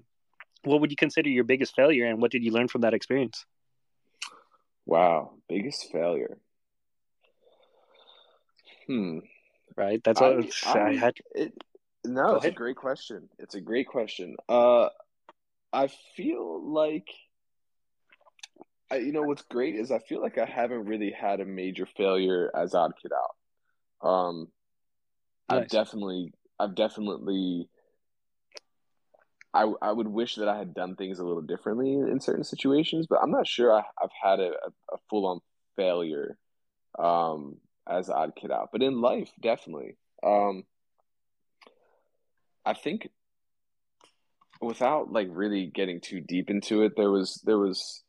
[0.64, 3.44] what would you consider your biggest failure, and what did you learn from that experience?
[4.86, 6.38] Wow, biggest failure.
[8.86, 9.18] Hmm.
[9.76, 10.02] Right.
[10.04, 11.14] That's what I, I, I had.
[11.34, 11.52] It,
[12.04, 12.52] no, Go it's ahead.
[12.52, 13.28] a great question.
[13.38, 14.36] It's a great question.
[14.48, 14.88] Uh,
[15.72, 17.08] I feel like,
[18.90, 21.86] I, you know, what's great is I feel like I haven't really had a major
[21.96, 24.08] failure as Odd Kid Out.
[24.08, 24.48] Um,
[25.50, 25.62] nice.
[25.62, 27.68] I've definitely, I've definitely,
[29.54, 33.06] I I would wish that I had done things a little differently in certain situations,
[33.08, 34.50] but I'm not sure I, have had a,
[34.92, 35.40] a full on
[35.76, 36.36] failure,
[36.98, 37.56] um,
[37.88, 38.70] as Odd Kid Out.
[38.72, 39.96] But in life, definitely.
[40.22, 40.64] Um,
[42.64, 43.08] I think
[44.60, 48.02] without like really getting too deep into it, there was there was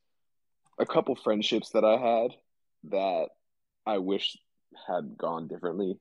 [0.79, 2.31] a couple friendships that I had
[2.91, 3.27] that
[3.85, 4.37] I wish
[4.87, 5.99] had gone differently,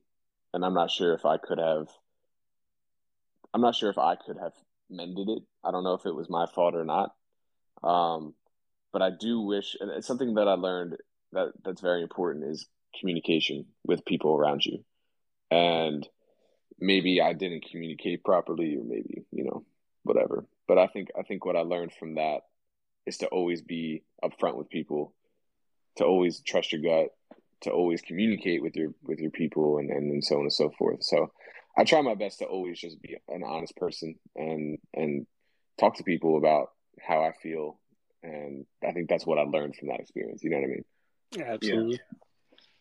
[0.53, 1.87] and I'm not sure if I could have.
[3.53, 4.53] I'm not sure if I could have
[4.89, 5.43] mended it.
[5.63, 7.11] I don't know if it was my fault or not.
[7.83, 8.33] Um,
[8.91, 10.97] but I do wish, and it's something that I learned
[11.33, 12.67] that that's very important is
[12.99, 14.83] communication with people around you,
[15.51, 16.07] and
[16.79, 19.63] maybe I didn't communicate properly or maybe, you know,
[20.03, 20.45] whatever.
[20.67, 22.41] But I think I think what I learned from that
[23.05, 25.13] is to always be upfront with people,
[25.97, 27.09] to always trust your gut,
[27.61, 30.71] to always communicate with your with your people and, and, and so on and so
[30.77, 31.03] forth.
[31.03, 31.31] So
[31.77, 35.27] I try my best to always just be an honest person and and
[35.79, 37.79] talk to people about how I feel
[38.23, 40.43] and I think that's what I learned from that experience.
[40.43, 40.85] You know what I mean?
[41.31, 41.99] Yeah, absolutely.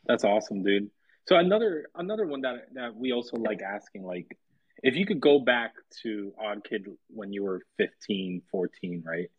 [0.06, 0.90] That's awesome, dude.
[1.26, 4.36] So another another one that that we also like asking like
[4.82, 9.30] if you could go back to Odd Kid when you were 15, 14, right?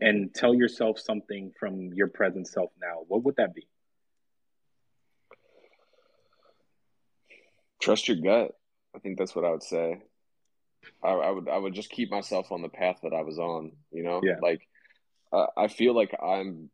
[0.00, 3.66] And tell yourself something from your present self now, what would that be?
[7.82, 8.52] Trust your gut.
[8.94, 10.02] I think that's what I would say.
[11.02, 13.72] I, I would I would just keep myself on the path that I was on,
[13.90, 14.20] you know?
[14.22, 14.36] Yeah.
[14.40, 14.66] Like
[15.32, 16.70] uh, I feel like I'm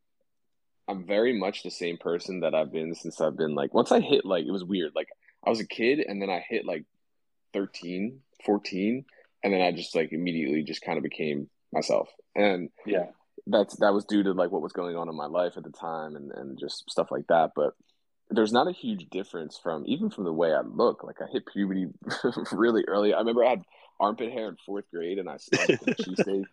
[0.90, 4.00] I'm very much the same person that I've been since I've been like once I
[4.00, 4.92] hit like it was weird.
[4.94, 5.08] Like
[5.46, 6.84] I was a kid and then I hit like
[7.52, 9.04] 13, 14
[9.44, 12.08] and then I just like immediately just kind of became myself.
[12.34, 13.06] And yeah.
[13.46, 15.70] That's that was due to like what was going on in my life at the
[15.70, 17.74] time and and just stuff like that, but
[18.28, 21.04] there's not a huge difference from even from the way I look.
[21.04, 21.86] Like I hit puberty
[22.52, 23.14] really early.
[23.14, 23.62] I remember I had
[23.98, 26.44] armpit hair in fourth grade and I smelled like cheesesteak.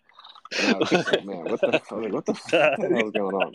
[0.60, 3.12] And I was just like, man, what the, like, what the, what the hell is
[3.12, 3.52] going on?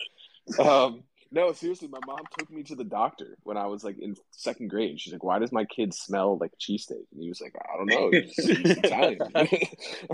[0.59, 1.03] Um,
[1.33, 4.69] no, seriously, my mom took me to the doctor when I was like in second
[4.69, 5.01] grade.
[5.01, 7.87] She's like, "Why does my kid smell like cheesesteak?" And he was like, "I don't
[7.87, 8.11] know.
[8.11, 9.47] He's, he's Italian." I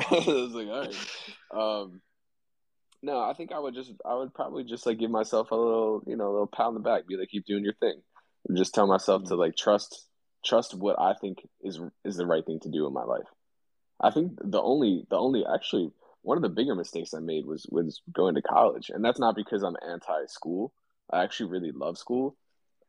[0.10, 2.02] was like, "All right." Um,
[3.02, 6.04] no, I think I would just, I would probably just like give myself a little,
[6.08, 8.02] you know, a little pat on the back, be like, "Keep doing your thing,"
[8.48, 9.30] and just tell myself mm-hmm.
[9.30, 10.08] to like trust,
[10.46, 13.28] trust what I think is is the right thing to do in my life.
[14.00, 17.66] I think the only the only actually one of the bigger mistakes I made was
[17.70, 20.74] was going to college, and that's not because I'm anti school.
[21.12, 22.36] I actually really love school.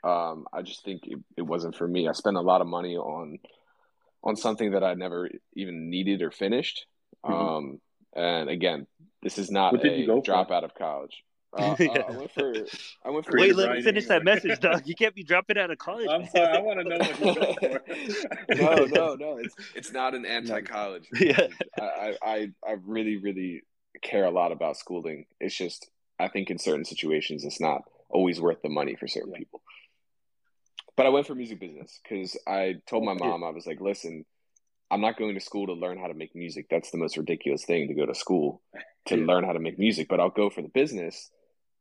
[0.02, 2.08] Um, I just think it, it wasn't for me.
[2.08, 3.38] I spent a lot of money on
[4.22, 6.86] on something that I never even needed or finished.
[7.24, 7.34] Mm-hmm.
[7.34, 7.80] Um,
[8.14, 8.86] and again,
[9.22, 11.22] this is not a drop out of college.
[11.52, 12.54] Uh, uh, I went for.
[13.04, 13.38] I went for.
[13.38, 14.86] Wait, let me finish that message, Doug.
[14.86, 16.08] You can't be dropping out of college.
[16.08, 16.56] I'm sorry.
[16.56, 17.78] I want to know what you're going
[18.48, 18.54] for.
[18.54, 19.36] no, no, no.
[19.38, 21.08] It's it's not an anti-college.
[21.18, 21.48] Yeah.
[21.78, 23.62] I, I I really really
[24.02, 25.26] care a lot about schooling.
[25.40, 29.32] It's just I think in certain situations it's not always worth the money for certain
[29.32, 29.62] people.
[30.96, 34.24] But I went for music business because I told my mom I was like, listen,
[34.90, 36.66] I'm not going to school to learn how to make music.
[36.70, 38.60] That's the most ridiculous thing to go to school
[39.06, 40.08] to learn how to make music.
[40.08, 41.30] But I'll go for the business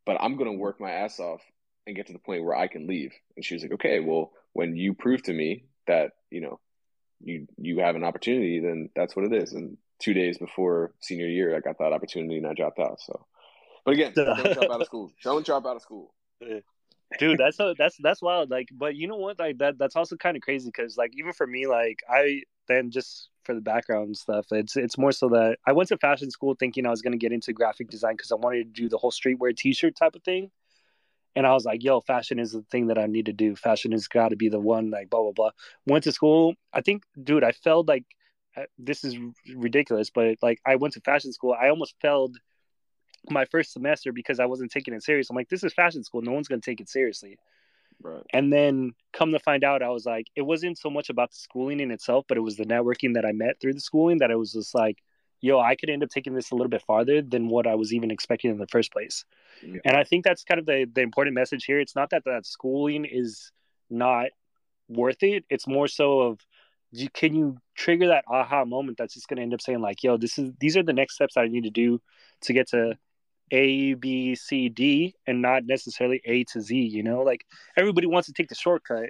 [0.06, 1.42] but I'm going to work my ass off
[1.86, 3.14] and get to the point where I can leave.
[3.36, 6.60] And she was like, okay, well, when you prove to me that, you know,
[7.22, 9.54] you, you have an opportunity, then that's what it is.
[9.54, 13.00] And two days before senior year, I got that opportunity and I dropped out.
[13.02, 13.26] So,
[13.86, 15.12] but again, don't drop out of school.
[15.24, 16.14] Don't drop out of school.
[17.18, 18.52] Dude, that's so that's that's wild.
[18.52, 19.40] Like, but you know what?
[19.40, 22.92] Like that that's also kind of crazy because like even for me, like I then
[22.92, 24.46] just for the background stuff.
[24.52, 27.18] It's it's more so that I went to fashion school thinking I was going to
[27.18, 30.22] get into graphic design because I wanted to do the whole streetwear T-shirt type of
[30.22, 30.52] thing.
[31.36, 33.56] And I was like, "Yo, fashion is the thing that I need to do.
[33.56, 35.50] Fashion has got to be the one." Like, blah blah blah.
[35.88, 36.54] Went to school.
[36.72, 38.06] I think, dude, I felt like
[38.56, 39.18] uh, this is
[39.56, 41.56] ridiculous, but like I went to fashion school.
[41.60, 42.38] I almost failed
[43.32, 45.32] my first semester because I wasn't taking it serious.
[45.32, 46.22] I'm like, this is fashion school.
[46.22, 47.40] No one's going to take it seriously.
[48.02, 48.24] Right.
[48.32, 51.38] And then come to find out, I was like, it wasn't so much about the
[51.38, 54.32] schooling in itself, but it was the networking that I met through the schooling that
[54.32, 54.98] I was just like,
[55.42, 57.94] yo, I could end up taking this a little bit farther than what I was
[57.94, 59.26] even expecting in the first place.
[59.62, 59.80] Yeah.
[59.86, 61.80] And I think that's kind of the, the important message here.
[61.80, 63.52] It's not that that schooling is
[63.90, 64.28] not
[64.88, 65.46] worth it.
[65.50, 66.40] It's more so of,
[67.14, 70.18] can you trigger that aha moment that's just going to end up saying like, yo,
[70.18, 72.02] this is, these are the next steps that I need to do
[72.42, 72.98] to get to
[73.52, 76.76] a, B, C, D, and not necessarily A to Z.
[76.76, 77.46] You know, like
[77.78, 79.10] everybody wants to take the shortcut,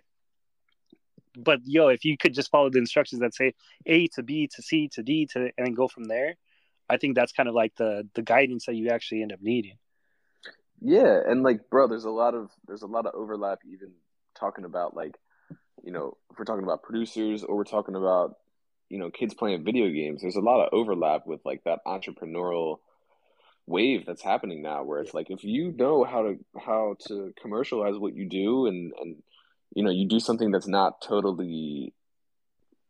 [1.37, 3.53] but yo, if you could just follow the instructions that say
[3.85, 6.35] A to B to C to D to and go from there,
[6.89, 9.77] I think that's kind of like the the guidance that you actually end up needing.
[10.81, 13.59] Yeah, and like, bro, there's a lot of there's a lot of overlap.
[13.65, 13.91] Even
[14.35, 15.17] talking about like,
[15.83, 18.35] you know, if we're talking about producers or we're talking about
[18.89, 22.77] you know kids playing video games, there's a lot of overlap with like that entrepreneurial
[23.69, 27.95] wave that's happening now where it's like if you know how to how to commercialize
[27.97, 29.15] what you do and and
[29.75, 31.93] you know you do something that's not totally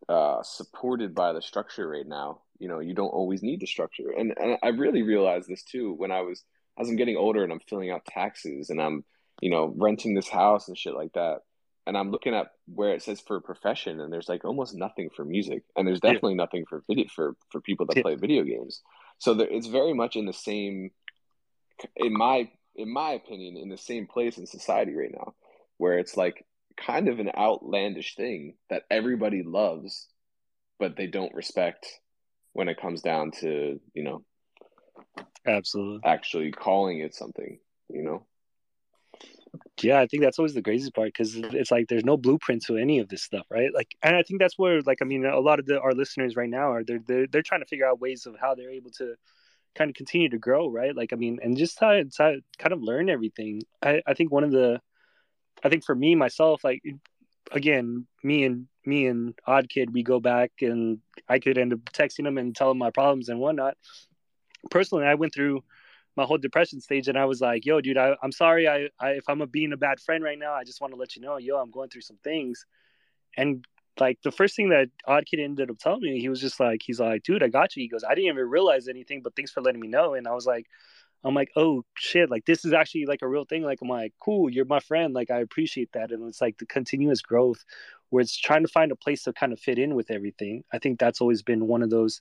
[0.08, 4.10] uh, supported by the structure right now you know you don't always need the structure
[4.18, 6.44] and, and i really realized this too when i was
[6.80, 9.04] as i'm getting older and i'm filling out taxes and i'm
[9.42, 11.40] you know renting this house and shit like that
[11.86, 15.10] and i'm looking at where it says for a profession and there's like almost nothing
[15.16, 16.38] for music and there's definitely yeah.
[16.38, 18.04] nothing for video for for people that yeah.
[18.04, 18.82] play video games
[19.20, 20.92] so there, it's very much in the same,
[21.96, 25.34] in my in my opinion, in the same place in society right now,
[25.78, 26.46] where it's like
[26.78, 30.08] kind of an outlandish thing that everybody loves,
[30.80, 31.86] but they don't respect
[32.54, 34.24] when it comes down to you know,
[35.46, 37.60] absolutely actually calling it something.
[37.90, 38.26] You know.
[39.82, 42.78] Yeah, I think that's always the craziest part because it's like there's no blueprint to
[42.78, 43.74] any of this stuff, right?
[43.74, 46.36] Like, and I think that's where, like, I mean, a lot of the, our listeners
[46.36, 48.92] right now are they're, they're they're trying to figure out ways of how they're able
[48.92, 49.16] to
[49.76, 50.96] kind of continue to grow, right?
[50.96, 53.62] Like, I mean, and just how to kind of learn everything.
[53.82, 54.82] I I think one of the,
[55.64, 56.82] I think for me myself, like,
[57.52, 61.80] again, me and me and Odd Kid, we go back and I could end up
[61.94, 63.78] texting him and tell him my problems and whatnot.
[64.70, 65.64] Personally, I went through
[66.20, 68.68] my whole depression stage and I was like, yo, dude, I, I'm sorry.
[68.68, 71.00] I, I, if I'm a, being a bad friend right now, I just want to
[71.00, 72.66] let you know, yo, I'm going through some things.
[73.38, 73.66] And
[74.02, 76.82] like the first thing that Odd Kid ended up telling me, he was just like,
[76.84, 77.84] he's like, dude, I got you.
[77.84, 80.14] He goes, I didn't even realize anything, but thanks for letting me know.
[80.14, 80.66] And I was like,
[81.24, 83.64] I'm like, oh shit, like this is actually like a real thing.
[83.64, 85.14] Like I'm like, cool, you're my friend.
[85.14, 86.12] Like I appreciate that.
[86.12, 87.64] And it's like the continuous growth
[88.10, 90.66] where it's trying to find a place to kind of fit in with everything.
[90.74, 92.20] I think that's always been one of those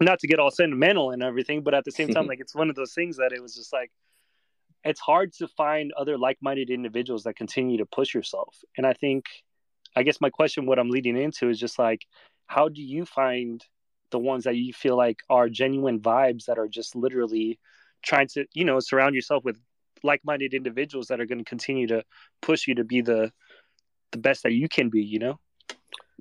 [0.00, 2.70] not to get all sentimental and everything, but at the same time, like it's one
[2.70, 3.90] of those things that it was just like
[4.84, 8.56] it's hard to find other like-minded individuals that continue to push yourself.
[8.76, 9.24] And I think,
[9.96, 12.06] I guess my question, what I'm leading into, is just like,
[12.46, 13.62] how do you find
[14.10, 17.58] the ones that you feel like are genuine vibes that are just literally
[18.02, 19.58] trying to, you know, surround yourself with
[20.02, 22.04] like-minded individuals that are going to continue to
[22.40, 23.32] push you to be the
[24.10, 25.38] the best that you can be, you know?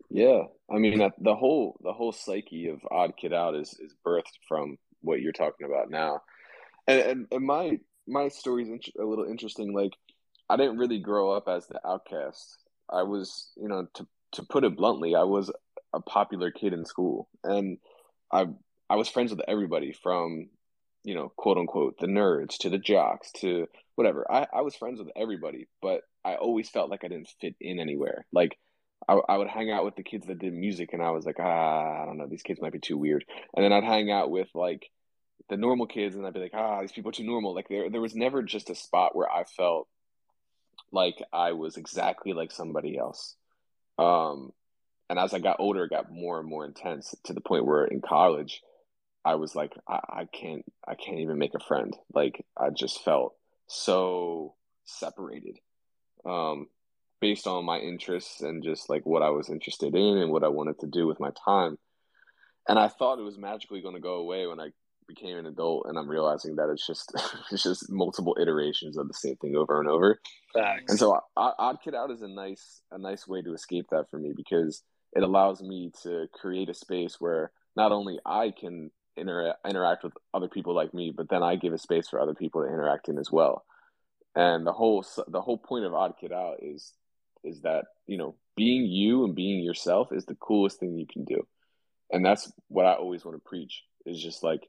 [0.10, 4.38] Yeah, I mean the whole the whole psyche of Odd Kid Out is is birthed
[4.48, 6.22] from what you're talking about now,
[6.88, 9.74] and and, and my my story is a little interesting.
[9.74, 9.94] Like
[10.50, 12.58] I didn't really grow up as the outcast.
[12.90, 15.52] I was, you know, to to put it bluntly, I was
[15.94, 17.78] a popular kid in school, and
[18.32, 18.48] I
[18.90, 20.50] I was friends with everybody from,
[21.04, 24.30] you know, quote unquote, the nerds to the jocks to whatever.
[24.32, 27.80] I I was friends with everybody, but I always felt like I didn't fit in
[27.80, 28.26] anywhere.
[28.32, 28.58] Like
[29.08, 31.40] I, I would hang out with the kids that did music, and I was like,
[31.40, 33.26] ah, I don't know, these kids might be too weird.
[33.56, 34.90] And then I'd hang out with like
[35.50, 37.54] the normal kids, and I'd be like, ah, these people are too normal.
[37.54, 39.88] Like there, there was never just a spot where I felt
[40.92, 43.36] like I was exactly like somebody else.
[43.98, 44.52] Um,
[45.10, 47.86] and as I got older, it got more and more intense to the point where
[47.86, 48.62] in college,
[49.24, 51.96] I was like, I, I can't, I can't even make a friend.
[52.14, 53.36] Like I just felt
[53.68, 54.56] so
[54.86, 55.60] separated.
[56.26, 56.68] Um,
[57.20, 60.50] based on my interests and just like what I was interested in and what I
[60.50, 61.78] wanted to do with my time.
[62.68, 64.70] And I thought it was magically going to go away when I
[65.08, 67.14] became an adult and I'm realizing that it's just
[67.52, 70.20] it's just multiple iterations of the same thing over and over.
[70.54, 70.92] Thanks.
[70.92, 74.20] And so Odd Kid Out is a nice a nice way to escape that for
[74.20, 79.56] me because it allows me to create a space where not only I can inter-
[79.68, 82.62] interact with other people like me, but then I give a space for other people
[82.62, 83.64] to interact in as well.
[84.36, 86.94] And the whole the whole point of Odd Kid Out is
[87.48, 91.24] is that you know being you and being yourself is the coolest thing you can
[91.24, 91.46] do.
[92.12, 94.62] And that's what i always want to preach is just like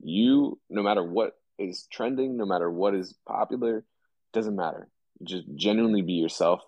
[0.00, 3.84] you no matter what is trending no matter what is popular
[4.32, 4.88] doesn't matter.
[5.22, 6.62] Just genuinely be yourself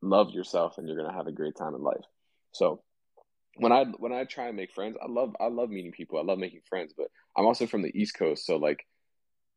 [0.00, 2.04] love yourself and you're going to have a great time in life.
[2.52, 2.82] So
[3.58, 6.22] when i when i try and make friends i love i love meeting people i
[6.22, 8.86] love making friends but i'm also from the east coast so like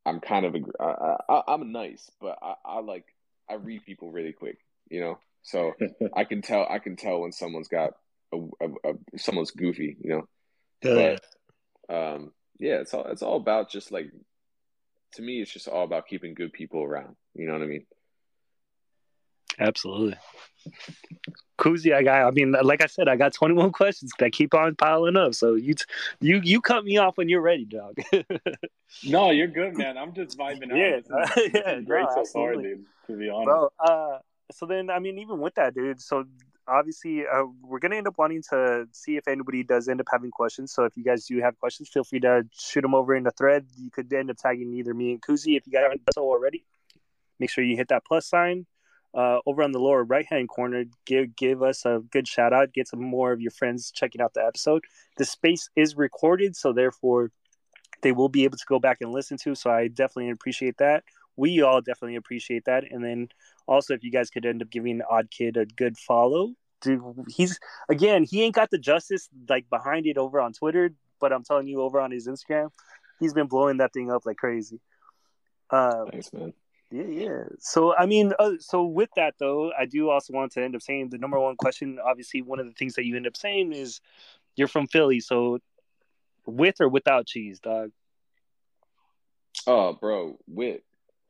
[0.06, 3.06] i'm kind of a, I, I, i'm nice but I, I like
[3.50, 4.58] i read people really quick
[4.90, 5.74] you know so
[6.16, 7.92] I can tell I can tell when someone's got
[8.34, 10.28] a, a, a someone's goofy, you know.
[10.84, 11.18] Yeah.
[11.88, 14.12] But um, yeah, it's all it's all about just like
[15.14, 17.16] to me, it's just all about keeping good people around.
[17.34, 17.86] You know what I mean?
[19.60, 20.18] Absolutely.
[21.60, 22.26] Koozie, I got.
[22.26, 25.36] I mean, like I said, I got 21 questions that keep on piling up.
[25.36, 25.76] So you,
[26.20, 27.98] you, you cut me off when you're ready, dog.
[29.04, 29.98] no, you're good, man.
[29.98, 30.78] I'm just vibing out.
[30.78, 32.86] Yeah, this is, yeah, great no, so far, dude.
[33.08, 33.70] To be honest, bro.
[33.80, 34.20] Uh,
[34.52, 36.02] so then I mean, even with that, dude.
[36.02, 36.26] So
[36.68, 40.32] obviously, uh, we're gonna end up wanting to see if anybody does end up having
[40.32, 40.74] questions.
[40.74, 43.32] So if you guys do have questions, feel free to shoot them over in the
[43.32, 43.66] thread.
[43.78, 46.24] You could end up tagging either me and Koozie if you guys haven't done so
[46.24, 46.66] already.
[47.40, 48.68] Make sure you hit that plus sign
[49.14, 50.86] uh, over on the lower right hand corner.
[51.06, 52.74] Give give us a good shout out.
[52.74, 54.84] Get some more of your friends checking out the episode.
[55.18, 57.32] The space is recorded, so therefore
[58.02, 59.56] they will be able to go back and listen to.
[59.56, 61.04] So I definitely appreciate that.
[61.36, 62.84] We all definitely appreciate that.
[62.90, 63.30] And then
[63.68, 67.60] also, if you guys could end up giving Odd Kid a good follow, dude, he's
[67.90, 71.68] again, he ain't got the justice like behind it over on Twitter, but I'm telling
[71.68, 72.70] you, over on his Instagram,
[73.20, 74.80] he's been blowing that thing up like crazy.
[75.70, 76.54] Uh, Thanks, man.
[76.92, 77.44] Yeah, yeah.
[77.60, 80.82] So, I mean, uh, so with that though, I do also want to end up
[80.82, 82.00] saying the number one question.
[82.04, 84.02] Obviously, one of the things that you end up saying is
[84.58, 85.60] you're from Philly, so
[86.46, 87.92] with or without cheese, dog.
[89.68, 90.82] Oh, bro, with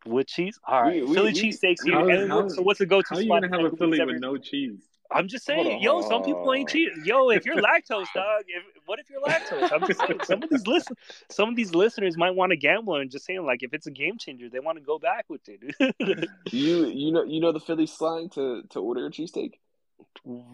[0.05, 0.59] with cheese.
[0.67, 2.51] All right, we, Philly cheesesteaks.
[2.51, 3.17] so what's the go-to how spot?
[3.17, 4.79] How you gonna have a Philly with no cheese?
[5.13, 6.89] I'm just saying, yo, some people ain't cheese.
[7.03, 9.71] Yo, if you're lactose, dog, if, what if you're lactose?
[9.71, 10.95] I'm just saying, some of these listen,
[11.29, 13.91] some of these listeners might want to gamble and just saying, like, if it's a
[13.91, 15.75] game changer, they want to go back with it.
[16.51, 19.53] you, you know, you know the Philly slang to to order a cheesesteak.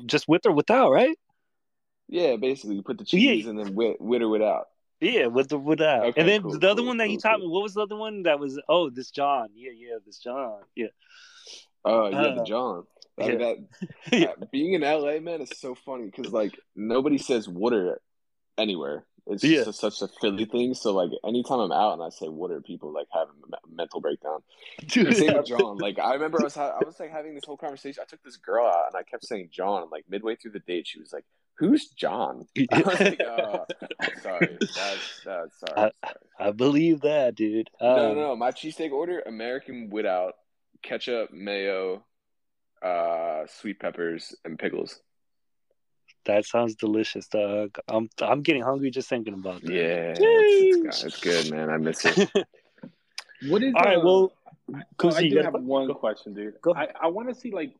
[0.05, 1.17] Just with or without, right?
[2.09, 3.49] Yeah, basically, you put the cheese yeah.
[3.49, 4.67] and then with, with or without.
[4.99, 6.05] Yeah, with the without.
[6.07, 7.81] Okay, and then cool, the other cool, one that he taught me, what was the
[7.81, 8.59] other one that was?
[8.67, 9.49] Oh, this jawn.
[9.53, 10.61] Yeah, yeah, this jawn.
[10.75, 10.87] Yeah.
[11.85, 12.83] Uh, yeah, uh, the jawn.
[13.17, 13.37] Like yeah.
[13.37, 13.57] that,
[14.11, 14.45] yeah.
[14.51, 17.99] Being in LA, man, is so funny because like nobody says water
[18.57, 19.05] anywhere.
[19.29, 19.63] It's yeah.
[19.63, 20.73] just a, such a Philly thing.
[20.73, 24.39] So like anytime I'm out and I say water, people like have a mental breakdown.
[24.87, 25.77] Dude, same with jawn.
[25.77, 28.01] Like I remember I was ha- I was like having this whole conversation.
[28.01, 29.83] I took this girl out and I kept saying jawn.
[29.83, 31.25] And like midway through the date, she was like,
[31.57, 33.65] "Who's John?" I like, oh,
[34.21, 36.15] sorry, that's, that's sorry, I, sorry.
[36.39, 37.69] I believe that, dude.
[37.81, 40.33] Um, no, no, my cheesesteak order: American without
[40.81, 42.05] ketchup, mayo,
[42.81, 44.99] uh, sweet peppers, and pickles.
[46.25, 47.77] That sounds delicious, dog.
[47.87, 49.71] I'm I'm getting hungry just thinking about that.
[49.71, 51.69] Yeah, it's, it's, good, man.
[51.69, 52.29] I miss it.
[53.47, 53.73] what is?
[53.73, 54.33] All right, uh, well,
[54.73, 55.93] oh, I do have one go.
[55.93, 56.55] question, dude.
[56.61, 56.75] Go.
[56.75, 57.73] I I want to see like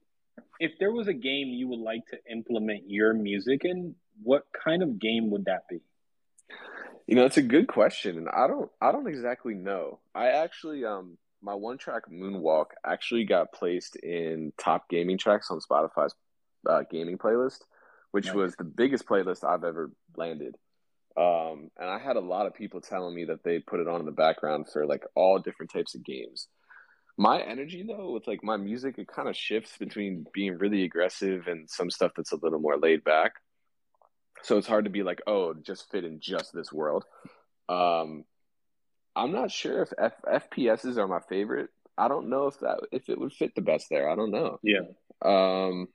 [0.59, 4.83] if there was a game you would like to implement your music in, what kind
[4.83, 5.79] of game would that be?
[7.05, 9.99] You know, it's a good question, and I don't I don't exactly know.
[10.13, 15.59] I actually um my one track Moonwalk actually got placed in top gaming tracks on
[15.59, 16.13] Spotify's
[16.67, 17.59] uh, gaming playlist,
[18.11, 18.35] which nice.
[18.35, 20.55] was the biggest playlist I've ever landed.
[21.15, 23.99] Um, and I had a lot of people telling me that they put it on
[23.99, 26.47] in the background for like all different types of games.
[27.17, 31.47] My energy though with like my music it kind of shifts between being really aggressive
[31.47, 33.33] and some stuff that's a little more laid back
[34.43, 37.03] so it's hard to be like oh just fit in just this world
[37.69, 38.23] um
[39.15, 43.09] i'm not sure if F- fps's are my favorite i don't know if that if
[43.09, 44.81] it would fit the best there i don't know Yeah.
[45.25, 45.87] um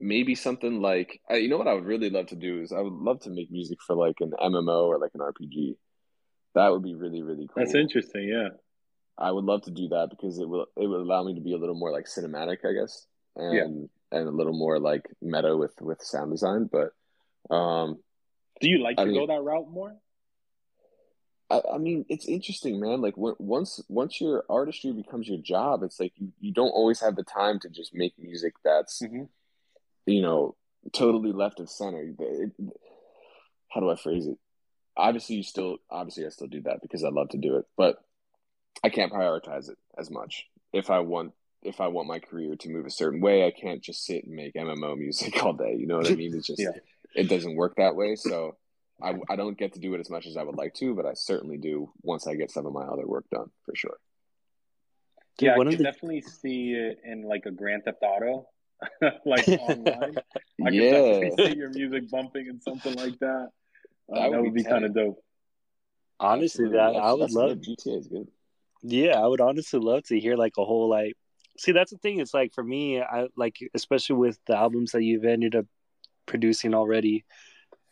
[0.00, 2.92] maybe something like you know what i would really love to do is i would
[2.94, 5.76] love to make music for like an mmo or like an rpg
[6.54, 8.28] that would be really really cool That's interesting.
[8.28, 8.48] Yeah.
[9.16, 11.52] I would love to do that because it will it would allow me to be
[11.54, 13.06] a little more like cinematic, I guess,
[13.36, 16.68] and and a little more like meta with with sound design.
[16.70, 16.92] But
[17.54, 17.98] um,
[18.60, 19.96] Do you like I to mean- go that route more?
[21.50, 23.02] I, I mean, it's interesting, man.
[23.02, 27.00] Like when, once once your artistry becomes your job, it's like you, you don't always
[27.00, 29.28] have the time to just make music that's Mhm.
[30.06, 30.56] you know
[30.92, 32.14] totally left of center.
[32.18, 32.52] It-
[33.70, 34.38] how do I phrase it?
[34.96, 38.03] Obviously, you still obviously I still do that because I love to do it, but
[38.82, 40.46] I can't prioritize it as much.
[40.72, 43.80] If I want if I want my career to move a certain way, I can't
[43.82, 45.74] just sit and make MMO music all day.
[45.78, 46.34] You know what I mean?
[46.36, 46.72] It's just Yeah.
[47.14, 48.16] it doesn't work that way.
[48.16, 48.56] So
[49.02, 51.06] I I don't get to do it as much as I would like to, but
[51.06, 53.96] I certainly do once I get some of my other work done for sure.
[55.38, 58.46] Dude, yeah, I can the- definitely see it in like a Grand Theft Auto,
[59.24, 60.14] like online.
[60.62, 63.48] I can yeah, definitely see your music bumping and something like that.
[64.12, 65.18] Uh, That that would would, be be, kind of dope.
[66.20, 66.76] Honestly, Absolutely.
[66.76, 67.60] that I would love.
[67.60, 67.62] good.
[67.78, 68.28] GTA is good.
[68.86, 71.14] Yeah, I would honestly love to hear like a whole like.
[71.56, 72.20] See, that's the thing.
[72.20, 75.66] It's like for me, I like especially with the albums that you've ended up
[76.26, 77.24] producing already,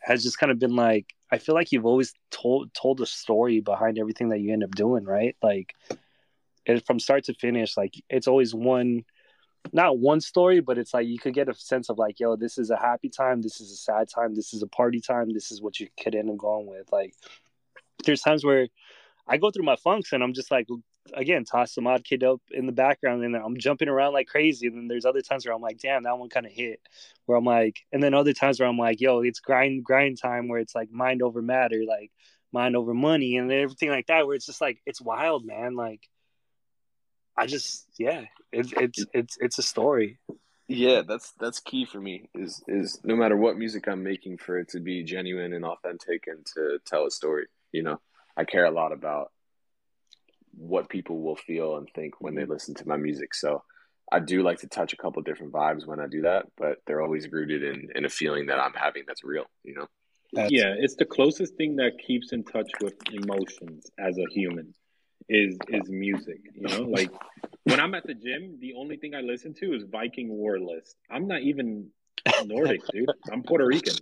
[0.01, 3.59] has just kind of been like I feel like you've always told told a story
[3.59, 5.35] behind everything that you end up doing, right?
[5.41, 5.73] Like,
[6.67, 9.03] it, from start to finish, like it's always one,
[9.71, 12.59] not one story, but it's like you could get a sense of like, yo, this
[12.59, 15.51] is a happy time, this is a sad time, this is a party time, this
[15.51, 16.87] is what you could end up going with.
[16.91, 17.15] Like,
[18.05, 18.67] there's times where
[19.27, 20.67] I go through my funks and I'm just like,
[21.13, 24.67] again, toss some odd kid up in the background and I'm jumping around like crazy.
[24.67, 26.79] And then there's other times where I'm like, damn, that one kind of hit.
[27.25, 30.47] Where I'm like, and then other times where I'm like, yo, it's grind grind time
[30.47, 32.11] where it's like mind over matter, like
[32.51, 34.27] mind over money and everything like that.
[34.27, 35.75] Where it's just like it's wild, man.
[35.75, 36.01] Like
[37.37, 40.19] I just yeah, it's it's it's it's a story.
[40.67, 42.29] Yeah, that's that's key for me.
[42.35, 46.27] Is is no matter what music I'm making, for it to be genuine and authentic
[46.27, 47.47] and to tell a story.
[47.71, 48.01] You know,
[48.35, 49.31] I care a lot about
[50.55, 52.51] what people will feel and think when they mm-hmm.
[52.51, 53.33] listen to my music.
[53.33, 53.63] So
[54.11, 57.01] I do like to touch a couple different vibes when I do that, but they're
[57.01, 59.45] always rooted in in a feeling that I'm having that's real.
[59.63, 59.87] You know.
[60.33, 64.73] That's- yeah, it's the closest thing that keeps in touch with emotions as a human
[65.29, 66.41] is is music.
[66.53, 67.11] You know, like
[67.63, 70.95] when I'm at the gym, the only thing I listen to is Viking War List.
[71.09, 71.89] I'm not even
[72.45, 73.09] Nordic, dude.
[73.31, 73.95] I'm Puerto Rican.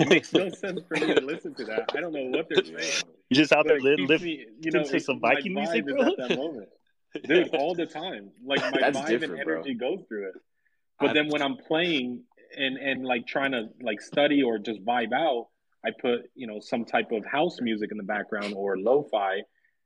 [0.00, 1.90] It makes no sense for me to listen to that.
[1.94, 3.02] I don't know what they're saying.
[3.30, 5.34] You just out But there it li- keeps me, you know, to it- some my
[5.34, 6.02] Viking vibe music, is bro?
[6.02, 6.68] at that moment,
[7.26, 8.30] dude, all the time.
[8.44, 9.54] Like my That's vibe different, and bro.
[9.56, 10.34] energy goes through it.
[11.00, 12.22] But I- then when I'm playing
[12.56, 15.48] and and like trying to like study or just vibe out,
[15.84, 19.42] I put you know some type of house music in the background or lo-fi,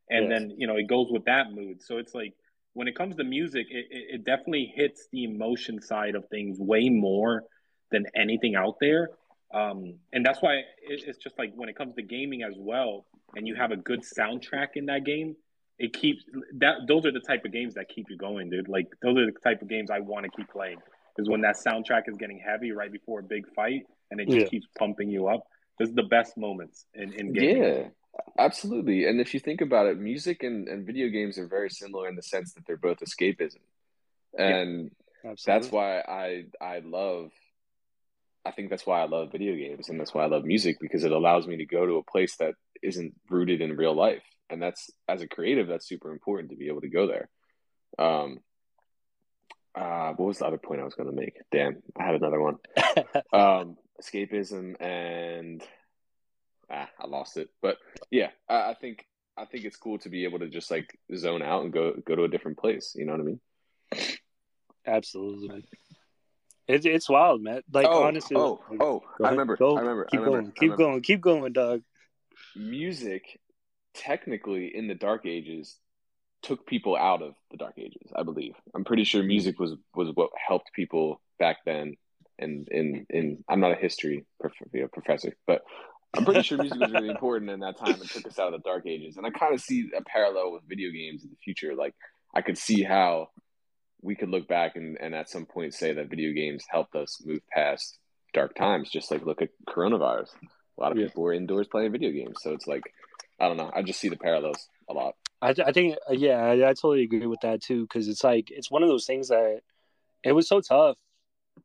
[0.08, 0.28] and Yeah.
[0.38, 1.82] then you know it goes with that mood.
[1.82, 2.34] So it's like
[2.74, 6.58] when it comes to music, it, it, it definitely hits the emotion side of things
[6.60, 7.42] way more
[7.90, 9.08] than anything out there.
[9.52, 10.64] Um, and that's why it,
[11.06, 14.02] it's just like when it comes to gaming as well, and you have a good
[14.02, 15.36] soundtrack in that game,
[15.78, 16.24] it keeps
[16.58, 16.86] that.
[16.86, 18.68] Those are the type of games that keep you going, dude.
[18.68, 20.78] Like those are the type of games I want to keep playing.
[21.18, 24.38] Is when that soundtrack is getting heavy right before a big fight, and it just
[24.38, 24.48] Yeah.
[24.48, 25.46] keeps pumping you up.
[25.78, 27.56] This is the best moments in, in gaming.
[27.62, 27.88] Yeah,
[28.38, 29.06] absolutely.
[29.06, 32.16] And if you think about it, music and, and video games are very similar in
[32.16, 33.56] the sense that they're both escapism.
[34.38, 34.90] And
[35.24, 35.42] Absolutely.
[35.46, 37.30] that's why I I love
[38.44, 41.04] I think that's why I love video games and that's why I love music because
[41.04, 44.22] it allows me to go to a place that isn't rooted in real life.
[44.48, 47.28] And that's as a creative, that's super important to be able to go there.
[47.98, 48.38] Um
[49.74, 51.36] uh what was the other point I was gonna make?
[51.52, 52.56] Damn, I had another one.
[53.32, 55.62] Um escapism and
[56.70, 57.50] ah, I lost it.
[57.60, 57.76] But
[58.10, 61.42] yeah, I, I think I think it's cool to be able to just like zone
[61.42, 62.94] out and go go to a different place.
[62.96, 63.40] You know what I mean?
[64.86, 65.64] Absolutely.
[66.70, 67.62] It's it's wild, man.
[67.72, 68.36] Like oh, honestly.
[68.36, 69.02] oh, like- oh!
[69.22, 69.56] I remember.
[69.56, 69.76] Go.
[69.76, 70.04] I remember.
[70.04, 70.42] Keep I remember.
[70.42, 70.52] going.
[70.52, 70.84] Keep remember.
[70.84, 71.02] going.
[71.02, 71.82] Keep going, dog.
[72.56, 73.40] Music,
[73.94, 75.76] technically, in the Dark Ages,
[76.42, 78.12] took people out of the Dark Ages.
[78.14, 78.54] I believe.
[78.74, 79.28] I'm pretty sure hmm.
[79.28, 81.94] music was was what helped people back then.
[82.38, 85.62] And in in I'm not a history prof- you know, professor, but
[86.14, 88.62] I'm pretty sure music was really important in that time and took us out of
[88.62, 89.16] the Dark Ages.
[89.16, 91.74] And I kind of see a parallel with video games in the future.
[91.74, 91.94] Like
[92.34, 93.28] I could see how
[94.02, 97.20] we could look back and, and at some point say that video games helped us
[97.24, 97.98] move past
[98.32, 98.90] dark times.
[98.90, 100.28] Just like look at coronavirus.
[100.78, 101.06] A lot of Yeah.
[101.06, 102.38] people were indoors playing video games.
[102.40, 102.82] So it's like,
[103.38, 103.70] I don't know.
[103.74, 105.14] I just see the parallels a lot.
[105.42, 108.50] I, I think uh, yeah, I, I totally agree with that too because it's like
[108.50, 109.60] it's one of those things that
[110.22, 110.96] it was so tough,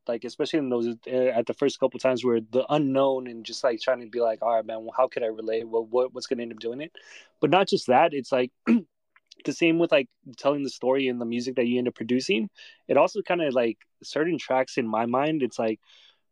[0.08, 3.62] like especially in those uh, at the first couple times where the unknown and just
[3.62, 5.68] like trying to be like, all right, man, well, how could I relate?
[5.68, 6.92] Well, what what's going to end up doing it?
[7.40, 8.50] But not just that, it's like
[9.44, 10.08] the same with like
[10.38, 12.48] telling the story and the music that you end up producing.
[12.88, 15.42] It also kind of like certain tracks in my mind.
[15.42, 15.80] It's like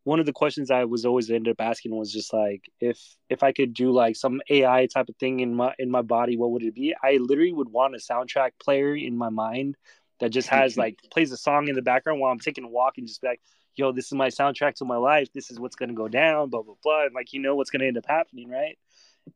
[0.05, 2.99] one of the questions I was always ended up asking was just like if
[3.31, 6.37] if I could do like some AI type of thing in my in my body,
[6.37, 6.95] what would it be?
[7.03, 9.77] I literally would want a soundtrack player in my mind
[10.21, 12.99] that just has like plays a song in the background while I'm taking a walk
[12.99, 13.41] and just be like,
[13.77, 15.29] yo, this is my soundtrack to my life.
[15.33, 17.05] This is what's gonna go down, blah blah blah.
[17.07, 18.79] And like you know what's gonna end up happening, right?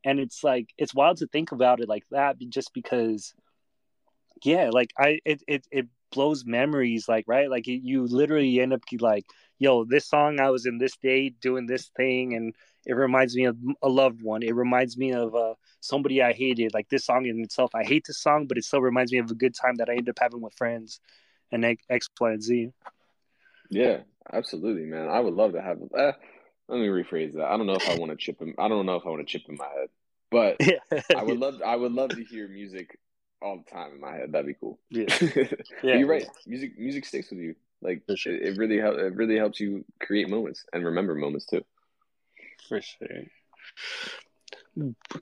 [0.04, 3.32] And it's like it's wild to think about it like that, just because,
[4.44, 8.82] yeah, like I it it it blows memories, like right, like you literally end up
[9.00, 9.26] like
[9.58, 12.54] yo, this song I was in this date doing this thing, and
[12.86, 14.42] it reminds me of a loved one.
[14.42, 16.72] It reminds me of uh, somebody I hated.
[16.74, 19.30] Like this song in itself, I hate this song, but it still reminds me of
[19.30, 21.00] a good time that I ended up having with friends,
[21.52, 22.70] and X, Y, and Z.
[23.70, 23.98] Yeah,
[24.32, 25.08] absolutely, man.
[25.08, 25.78] I would love to have.
[25.96, 26.12] Uh,
[26.68, 27.46] let me rephrase that.
[27.46, 28.54] I don't know if I want to chip him.
[28.58, 29.88] I don't know if I want to chip in my head,
[30.30, 31.02] but yeah.
[31.16, 31.60] I would love.
[31.64, 32.98] I would love to hear music
[33.42, 34.32] all the time in my head.
[34.32, 34.78] That'd be cool.
[34.90, 35.06] Yeah,
[35.82, 36.26] yeah you're right.
[36.46, 37.54] Music, music sticks with you.
[37.80, 38.34] Like sure.
[38.34, 38.98] it, it, really helps.
[38.98, 41.64] It really helps you create moments and remember moments too.
[42.68, 43.08] For sure.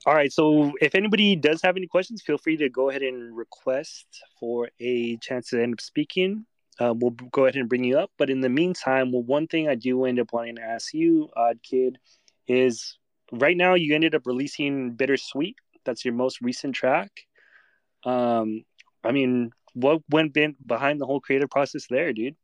[0.06, 0.32] All right.
[0.32, 4.06] So if anybody does have any questions, feel free to go ahead and request
[4.38, 6.46] for a chance to end up speaking.
[6.78, 8.10] Uh, we'll go ahead and bring you up.
[8.18, 11.30] But in the meantime, well, one thing I do end up wanting to ask you,
[11.36, 11.98] Odd Kid,
[12.48, 12.98] is
[13.32, 15.56] right now you ended up releasing Bittersweet.
[15.84, 17.25] That's your most recent track.
[18.06, 18.64] Um,
[19.04, 20.32] I mean, what went
[20.66, 22.36] behind the whole creative process there, dude?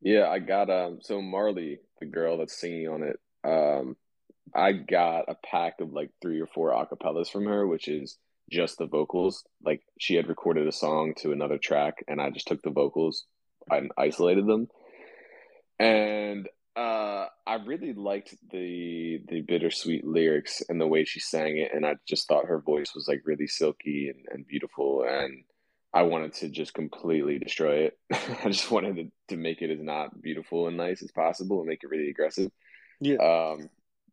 [0.00, 3.96] Yeah, I got um so Marley, the girl that's singing on it, um,
[4.54, 8.16] I got a pack of like three or four acapellas from her, which is
[8.50, 9.44] just the vocals.
[9.62, 13.24] Like she had recorded a song to another track and I just took the vocals
[13.70, 14.68] and isolated them.
[15.78, 16.48] And
[16.80, 21.84] uh I really liked the the bittersweet lyrics and the way she sang it and
[21.84, 25.44] I just thought her voice was like really silky and, and beautiful and
[25.92, 27.98] I wanted to just completely destroy it.
[28.12, 31.68] I just wanted to, to make it as not beautiful and nice as possible and
[31.68, 32.50] make it really aggressive.
[33.00, 33.16] Yeah.
[33.16, 33.68] Um,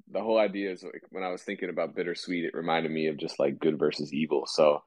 [0.10, 3.18] the whole idea is like when I was thinking about bittersweet, it reminded me of
[3.18, 4.46] just like good versus evil.
[4.48, 4.82] So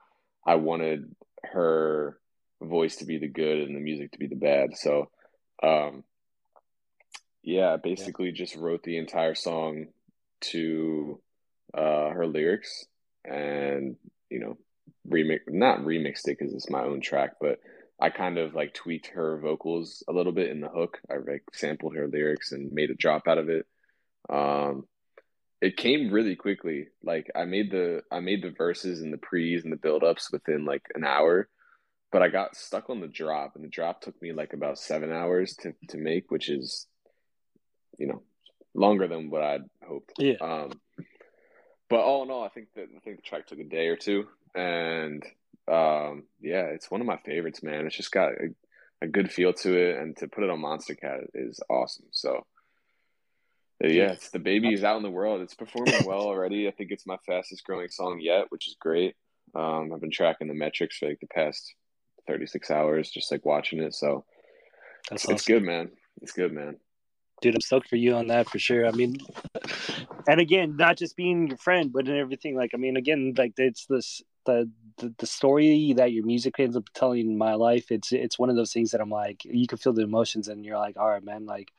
[0.45, 1.15] I wanted
[1.45, 2.19] her
[2.61, 4.77] voice to be the good and the music to be the bad.
[4.77, 5.11] So,
[5.63, 6.03] um,
[7.43, 8.35] yeah, basically yeah.
[8.35, 9.87] just wrote the entire song
[10.43, 11.21] to
[11.75, 12.87] uh, her lyrics
[13.25, 13.97] and
[14.31, 14.57] you know
[15.09, 17.59] remix not remixed it because it's my own track but
[18.01, 20.99] i kind of like tweaked her vocals a little bit in the hook.
[21.11, 23.67] I like sampled her lyrics and made a drop out of it.
[24.29, 24.85] Um
[25.61, 26.89] it came really quickly.
[27.03, 30.65] Like i made the i made the verses and the pre's and the build-ups within
[30.65, 31.49] like an hour
[32.13, 35.13] but i got stuck on the drop and the drop took me like about seven
[35.13, 36.87] hours to, to make which is
[37.99, 38.23] you know
[38.75, 40.71] longer than what i'd hoped yeah um
[41.89, 43.97] but all in all i think that i think the track took a day or
[43.97, 45.25] two and
[45.71, 47.87] um, yeah, it's one of my favorites, man.
[47.87, 48.49] It's just got a,
[49.03, 52.07] a, good feel to it, and to put it on Monstercat is awesome.
[52.11, 52.45] So
[53.81, 55.43] yeah, it's the baby is out in the world.
[55.43, 56.67] It's performing well already.
[56.67, 59.15] I think it's my fastest growing song yet, which is great.
[59.55, 61.75] Um, I've been tracking the metrics for like the past
[62.27, 63.95] 36 hours, just like watching it.
[63.95, 64.25] So
[65.09, 65.35] That's it's, awesome.
[65.35, 65.91] it's good, man.
[66.21, 66.77] It's good, man
[67.41, 68.87] dude, I'm stoked for you on that for sure.
[68.87, 69.17] I mean,
[70.29, 72.57] and again, not just being your friend, but in everything.
[72.57, 76.77] Like, I mean, again, like it's this the, the the story that your music ends
[76.77, 77.91] up telling in my life.
[77.91, 80.65] It's it's one of those things that I'm like, you can feel the emotions, and
[80.65, 81.73] you're like, all right, man, like.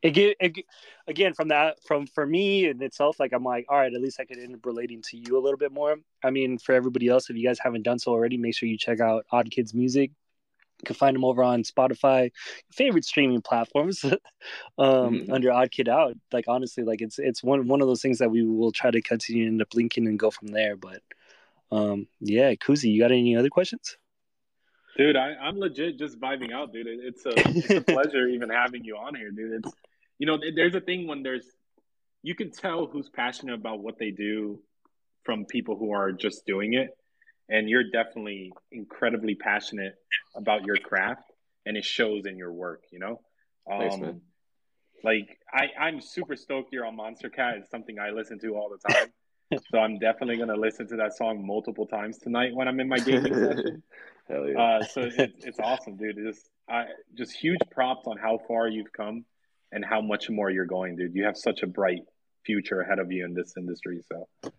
[0.00, 0.64] It, it,
[1.08, 4.20] again from that from for me in itself like i'm like all right at least
[4.20, 7.08] i could end up relating to you a little bit more i mean for everybody
[7.08, 9.74] else if you guys haven't done so already make sure you check out odd kids
[9.74, 10.12] music
[10.80, 12.30] you can find them over on Spotify,
[12.70, 14.18] favorite streaming platforms, um,
[14.78, 15.32] mm-hmm.
[15.32, 16.14] under Odd Kid Out.
[16.32, 19.02] Like honestly, like it's it's one one of those things that we will try to
[19.02, 20.76] continue to end up linking and go from there.
[20.76, 21.02] But
[21.72, 23.96] um, yeah, Koozie, you got any other questions?
[24.96, 26.86] Dude, I, I'm legit just vibing out, dude.
[26.88, 29.64] It's a, it's a pleasure even having you on here, dude.
[29.64, 29.74] It's
[30.18, 31.44] you know, there's a thing when there's
[32.22, 34.60] you can tell who's passionate about what they do
[35.24, 36.90] from people who are just doing it
[37.48, 39.94] and you're definitely incredibly passionate
[40.34, 41.32] about your craft
[41.66, 43.20] and it shows in your work you know?
[43.70, 44.20] Um, Thanks, man.
[45.04, 47.58] like I, i'm super stoked you're on Monstercat.
[47.58, 49.08] It's something i listen to all the time.
[49.70, 52.88] So i'm definitely going to listen to that song multiple times tonight when i'm in
[52.88, 53.82] my gaming session.
[54.28, 54.62] Hell yeah.
[54.62, 56.18] Uh, so it, it's awesome dude.
[56.18, 56.84] It's just, I,
[57.16, 59.24] just huge props on how far you've come
[59.72, 61.14] and how much more you're going dude.
[61.14, 62.02] You have such a bright
[62.44, 64.50] future ahead of you in this industry so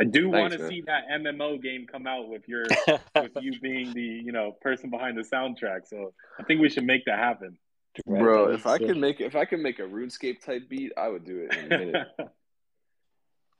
[0.00, 2.64] I do want to see that MMO game come out with your
[3.14, 5.86] with you being the you know person behind the soundtrack.
[5.86, 7.58] So I think we should make that happen.
[8.06, 8.86] Right, Bro, that'd if I sick.
[8.86, 11.72] could make if I could make a RuneScape type beat, I would do it in
[11.72, 12.06] a minute.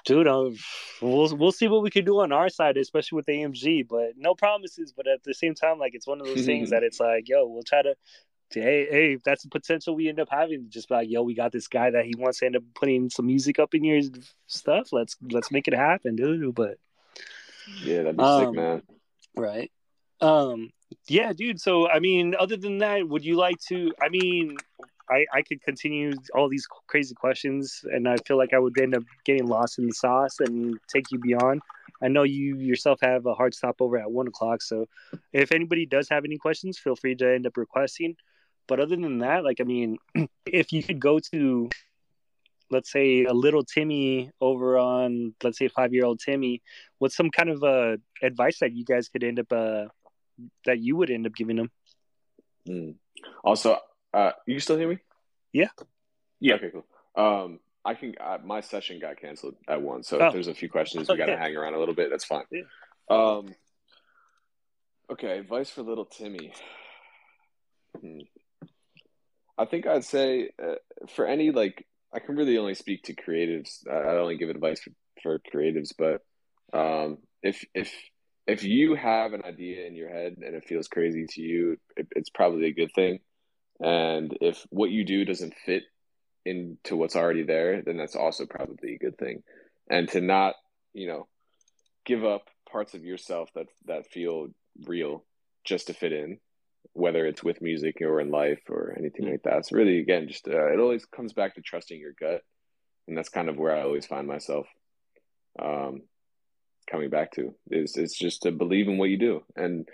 [0.04, 0.56] dude, um,
[1.02, 3.86] we'll we'll see what we can do on our side, especially with AMG.
[3.88, 4.92] But no promises.
[4.96, 7.46] But at the same time, like it's one of those things that it's like, yo,
[7.46, 7.94] we'll try to.
[8.52, 10.66] Hey, hey, if that's the potential we end up having.
[10.70, 13.08] Just be like, yo, we got this guy that he wants to end up putting
[13.10, 14.00] some music up in your
[14.46, 14.92] stuff.
[14.92, 16.54] Let's let's make it happen, dude.
[16.54, 16.78] But
[17.82, 18.82] yeah, that'd be Um, sick, man.
[19.36, 19.70] Right.
[20.20, 20.70] Um
[21.06, 21.60] yeah, dude.
[21.60, 24.56] So I mean, other than that, would you like to I mean,
[25.08, 28.96] I I could continue all these crazy questions and I feel like I would end
[28.96, 31.62] up getting lost in the sauce and take you beyond.
[32.02, 34.88] I know you yourself have a hard stop over at one o'clock, so
[35.32, 38.16] if anybody does have any questions, feel free to end up requesting.
[38.66, 39.98] But other than that, like I mean,
[40.46, 41.68] if you could go to
[42.70, 46.62] let's say a little Timmy over on let's say five year old Timmy,
[46.98, 49.86] what's some kind of uh advice that you guys could end up uh
[50.64, 51.70] that you would end up giving them?
[52.68, 52.94] Mm.
[53.44, 53.78] Also,
[54.14, 54.98] uh, you still hear me?
[55.52, 55.68] Yeah.
[56.38, 56.54] Yeah.
[56.54, 56.86] Okay, cool.
[57.16, 58.14] Um, I can.
[58.20, 60.26] Uh, my session got canceled at one, so Oh.
[60.28, 62.10] if there's a few questions we got to hang around a little bit.
[62.10, 62.44] That's fine.
[62.50, 62.62] Yeah.
[63.10, 63.54] Um.
[65.10, 66.52] Okay, advice for little Timmy.
[68.00, 68.20] Hmm.
[69.60, 70.76] I think I'd say uh,
[71.14, 73.86] for any like I can really only speak to creatives.
[73.88, 74.90] I I only give advice for,
[75.22, 76.22] for creatives, but
[76.76, 77.92] um, if if
[78.46, 82.08] if you have an idea in your head and it feels crazy to you, it,
[82.16, 83.20] it's probably a good thing.
[83.80, 85.84] And if what you do doesn't fit
[86.44, 89.42] into what's already there, then that's also probably a good thing.
[89.90, 90.54] And to not,
[90.94, 91.28] you know,
[92.06, 94.48] give up parts of yourself that that feel
[94.86, 95.24] real
[95.64, 96.38] just to fit in,
[96.92, 99.58] whether it's with music or in life or anything like that.
[99.58, 102.42] It's really again just uh, it always comes back to trusting your gut,
[103.08, 104.66] and that's kind of where I always find myself
[105.58, 106.02] um,
[106.90, 109.88] coming back to is it's just to believe in what you do and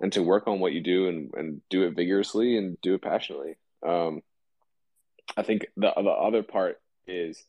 [0.00, 3.02] and to work on what you do and and do it vigorously and do it
[3.02, 3.56] passionately.
[3.86, 4.22] Um,
[5.36, 7.42] I think the the other part is,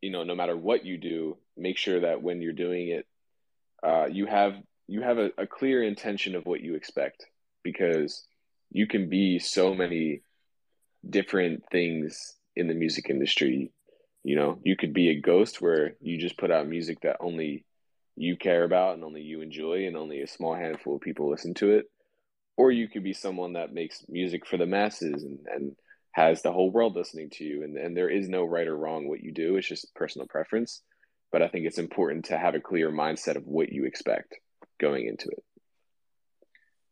[0.00, 3.06] you know, no matter what you do, make sure that when you're doing it,
[3.82, 4.54] uh, you have
[4.88, 7.26] you have a, a clear intention of what you expect
[7.66, 8.24] because
[8.70, 10.22] you can be so many
[11.08, 13.72] different things in the music industry.
[14.22, 17.64] You know, you could be a ghost where you just put out music that only
[18.14, 21.54] you care about and only you enjoy and only a small handful of people listen
[21.54, 21.86] to it.
[22.56, 25.76] Or you could be someone that makes music for the masses and, and
[26.12, 29.06] has the whole world listening to you and, and there is no right or wrong
[29.06, 30.80] what you do it's just personal preference
[31.30, 34.34] but i think it's important to have a clear mindset of what you expect
[34.80, 35.44] going into it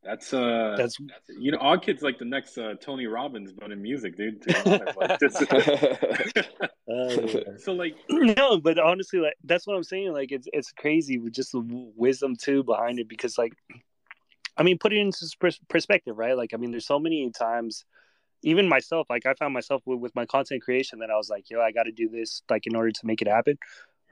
[0.05, 0.99] That's uh, That's
[1.39, 4.45] you know, Odd Kid's like the next uh, Tony Robbins, but in music, dude.
[4.47, 4.67] Like,
[5.01, 5.17] uh,
[7.59, 10.13] so like, no, but honestly, like that's what I'm saying.
[10.13, 11.63] Like it's it's crazy with just the
[11.97, 13.55] wisdom too behind it because like,
[14.59, 15.27] I mean, put it into
[15.69, 16.37] perspective, right?
[16.37, 17.87] Like, I mean, there's so many times,
[18.43, 21.49] even myself, like I found myself with, with my content creation that I was like,
[21.49, 23.57] yo, I got to do this like in order to make it happen.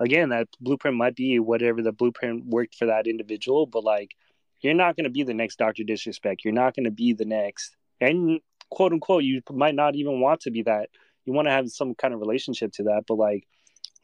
[0.01, 4.16] Again, that blueprint might be whatever the blueprint worked for that individual, but like,
[4.62, 6.44] you're not going to be the next Doctor Disrespect.
[6.44, 8.40] You're not going to be the next, and
[8.70, 10.88] quote unquote, you might not even want to be that.
[11.24, 13.46] You want to have some kind of relationship to that, but like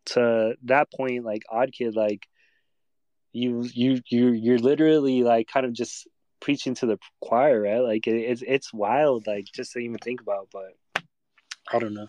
[0.06, 2.26] to that point, like Odd Kid, like
[3.32, 6.06] you you you you're literally like kind of just
[6.40, 7.80] preaching to the choir, right?
[7.80, 10.48] Like it, it's it's wild, like just to even think about.
[10.52, 11.02] But
[11.72, 12.08] I don't know.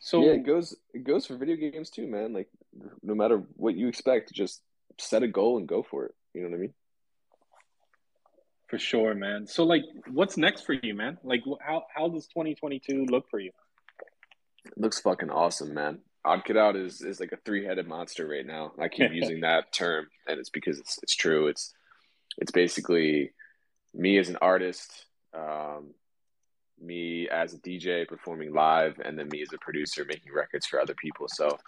[0.00, 2.32] so yeah, it goes it goes for video games too, man.
[2.32, 2.48] Like
[3.02, 4.62] no matter what you expect, just
[4.98, 6.14] set a goal and go for it.
[6.34, 6.74] You know what I mean?
[8.68, 9.46] For sure, man.
[9.46, 11.18] So like, what's next for you, man?
[11.22, 13.50] Like, how how does 2022 look for you?
[14.64, 16.00] It looks fucking awesome, man.
[16.24, 18.72] Odd Kid Out is is like a three headed monster right now.
[18.78, 21.48] I keep using that term, and it's because it's it's true.
[21.48, 21.72] It's
[22.36, 23.32] it's basically
[23.94, 25.94] me as an artist, um,
[26.80, 30.80] me as a DJ performing live, and then me as a producer making records for
[30.80, 31.26] other people.
[31.28, 31.58] So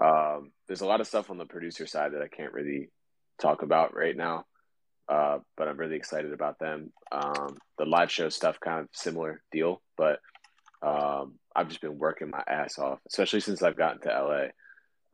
[0.00, 2.88] um, there's a lot of stuff on the producer side that I can't really
[3.40, 4.46] talk about right now.
[5.10, 6.92] Uh, but I'm really excited about them.
[7.10, 10.20] Um, the live show stuff, kind of similar deal, but
[10.82, 14.08] um, I've just been working my ass off, especially since I've gotten to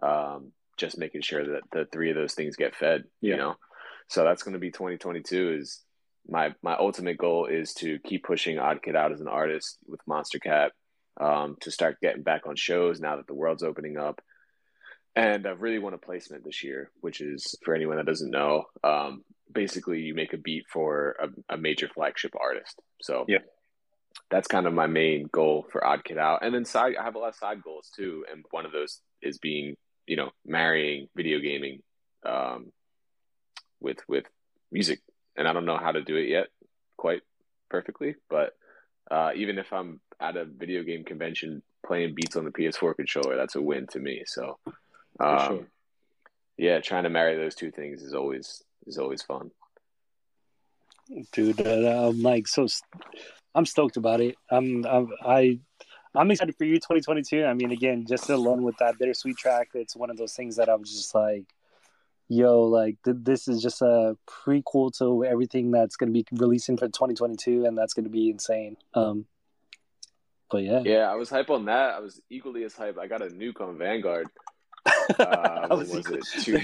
[0.02, 0.06] LA.
[0.06, 3.30] Um, just making sure that the three of those things get fed, Yeah.
[3.30, 3.54] you know.
[4.08, 5.56] So that's going to be 2022.
[5.60, 5.80] Is
[6.28, 10.00] my my ultimate goal is to keep pushing Odd Kid out as an artist with
[10.06, 10.70] Monstercat,
[11.18, 14.20] um, to start getting back on shows now that the world's opening up.
[15.14, 18.64] And I've really want a placement this year, which is for anyone that doesn't know,
[18.84, 22.80] um, basically you make a beat for a, a major flagship artist.
[23.00, 23.38] So Yeah.
[24.30, 26.44] that's kind of my main goal for Odd Kid Out.
[26.44, 29.00] And then side, I have a lot of side goals too, and one of those
[29.22, 29.76] is being
[30.06, 31.82] you know, marrying video gaming
[32.24, 32.70] um,
[33.80, 34.24] with with
[34.70, 35.00] music,
[35.36, 36.46] and I don't know how to do it yet
[36.96, 37.22] quite
[37.68, 38.52] perfectly, but
[39.10, 43.36] uh, even if I'm at a video game convention playing beats on the PS4 controller,
[43.36, 44.22] that's a win to me.
[44.26, 44.58] So,
[45.20, 45.66] um, sure.
[46.56, 49.50] yeah, trying to marry those two things is always is always fun.
[51.32, 52.66] Dude, uh, I'm like so.
[53.54, 54.36] I'm stoked about it.
[54.50, 55.60] I'm, I'm I
[56.16, 57.44] I'm excited for you 2022.
[57.44, 60.68] I mean, again, just alone with that bittersweet track, it's one of those things that
[60.68, 61.44] I was just like,
[62.28, 66.76] yo, like th- this is just a prequel to everything that's going to be releasing
[66.76, 68.76] for 2022, and that's going to be insane.
[68.94, 69.26] Um,
[70.50, 71.94] but yeah, yeah, I was hype on that.
[71.94, 72.98] I was equally as hype.
[72.98, 74.28] I got a nuke on Vanguard.
[75.18, 76.24] Uh, was, was it?
[76.42, 76.58] Two,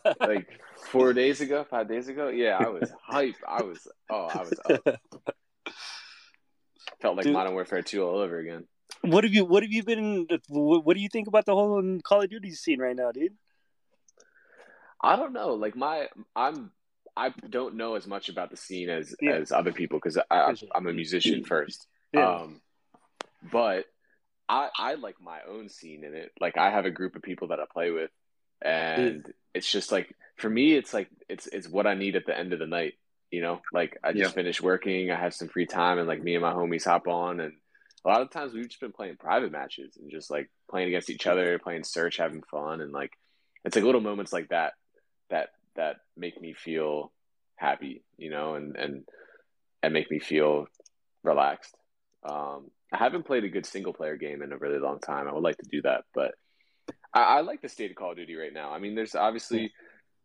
[0.20, 0.48] like
[0.90, 2.28] four days ago, five days ago.
[2.28, 3.36] Yeah, I was hype.
[3.46, 5.00] I was oh, I was up.
[7.00, 7.32] Felt like Dude.
[7.32, 8.64] Modern Warfare 2 all over again.
[9.02, 10.26] What have you What have you been?
[10.48, 13.32] What do you think about the whole Call of Duty scene right now, dude?
[15.02, 15.54] I don't know.
[15.54, 16.06] Like my,
[16.36, 16.70] I'm,
[17.16, 19.32] I don't know as much about the scene as yeah.
[19.32, 21.88] as other people because I, I'm a musician first.
[22.12, 22.36] Yeah.
[22.36, 22.60] Um,
[23.50, 23.86] but
[24.52, 26.32] I I like my own scene in it.
[26.40, 28.10] Like I have a group of people that I play with,
[28.60, 29.32] and yeah.
[29.54, 32.52] it's just like for me, it's like it's it's what I need at the end
[32.52, 32.94] of the night.
[33.30, 36.34] You know, like I just finished working, I have some free time, and like me
[36.34, 37.54] and my homies hop on and
[38.04, 41.08] a lot of times we've just been playing private matches and just like playing against
[41.08, 43.12] each other, playing search, having fun, and like
[43.64, 44.74] it's like little moments like that
[45.30, 47.12] that that make me feel
[47.56, 49.04] happy, you know, and and
[49.82, 50.66] and make me feel
[51.22, 51.74] relaxed.
[52.28, 55.26] Um, I haven't played a good single player game in a really long time.
[55.26, 56.34] I would like to do that, but
[57.14, 58.70] I, I like the state of Call of Duty right now.
[58.70, 59.72] I mean, there's obviously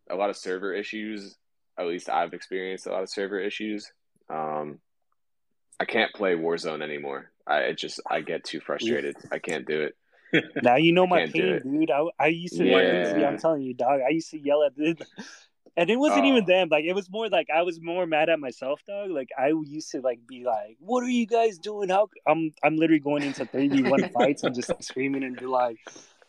[0.09, 1.35] a lot of server issues.
[1.79, 3.91] At least I've experienced a lot of server issues.
[4.29, 4.79] Um,
[5.79, 7.31] I can't play Warzone anymore.
[7.45, 9.15] I just I get too frustrated.
[9.31, 9.95] I can't do it.
[10.61, 11.89] Now you know my pain, dude.
[11.89, 13.29] I, I used to yeah.
[13.29, 14.01] I'm telling you, dog.
[14.05, 14.97] I used to yell at this,
[15.77, 16.47] and it wasn't even oh.
[16.47, 16.69] them.
[16.69, 19.11] Like it was more like I was more mad at myself, dog.
[19.11, 21.89] Like I used to like be like, "What are you guys doing?
[21.89, 25.37] How?" I'm I'm literally going into three v one fights and just like, screaming and
[25.37, 25.77] be like,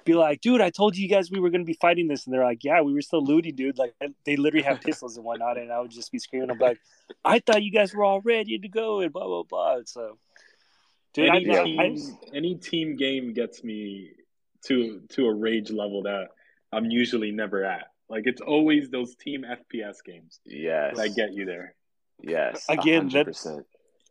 [0.05, 2.45] be like, "Dude, I told you guys we were gonna be fighting this," and they're
[2.45, 3.95] like, "Yeah, we were still looting, dude." Like
[4.27, 6.51] they literally have pistols and whatnot, and I would just be screaming.
[6.51, 6.79] I'm like,
[7.25, 9.79] "I thought you guys were all ready to go," and blah blah blah.
[9.87, 10.19] So
[11.15, 14.11] Dude, any, I, team, I, any team game gets me
[14.67, 16.29] to to a rage level that
[16.71, 17.87] I'm usually never at.
[18.09, 20.41] Like it's always those team FPS games.
[20.45, 21.75] Yes, that get you there.
[22.21, 23.47] Yes, again, that's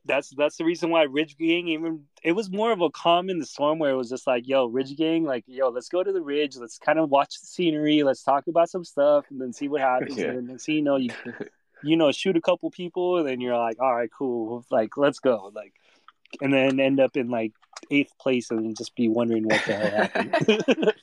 [0.05, 3.39] that's that's the reason why Ridge Gang even it was more of a calm in
[3.39, 6.11] the storm where it was just like, yo, Ridge Gang, like, yo, let's go to
[6.11, 9.51] the ridge, let's kind of watch the scenery, let's talk about some stuff, and then
[9.51, 10.27] see what happens, yeah.
[10.27, 11.11] and then see, you know, you
[11.83, 15.19] you know, shoot a couple people, and then you're like, all right, cool, like let's
[15.19, 15.73] go, like
[16.41, 17.53] and then end up in like
[17.91, 20.35] eighth place and just be wondering what the hell happened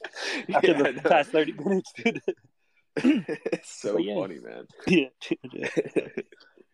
[0.54, 2.20] after yeah, the past 30 minutes dude.
[3.52, 4.14] it's so yeah.
[4.14, 4.66] funny man.
[4.86, 6.22] Yeah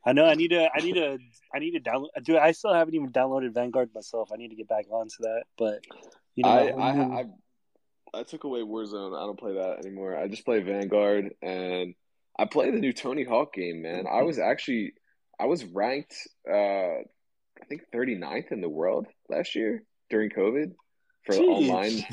[0.05, 1.19] i know i need to i need to
[1.55, 4.31] i need to download dude i still haven't even downloaded vanguard myself.
[4.33, 5.85] I need to get back onto that but
[6.35, 7.25] you know I, I, I,
[8.13, 9.17] I took away warzone.
[9.17, 10.17] I don't play that anymore.
[10.17, 11.95] I just play vanguard and
[12.39, 14.07] i play the new tony hawk game man.
[14.11, 14.95] I was actually
[15.39, 16.17] i was ranked
[16.51, 17.03] uh
[17.63, 20.73] I think 39th in the world last year during COVID
[21.25, 22.05] for Jeez.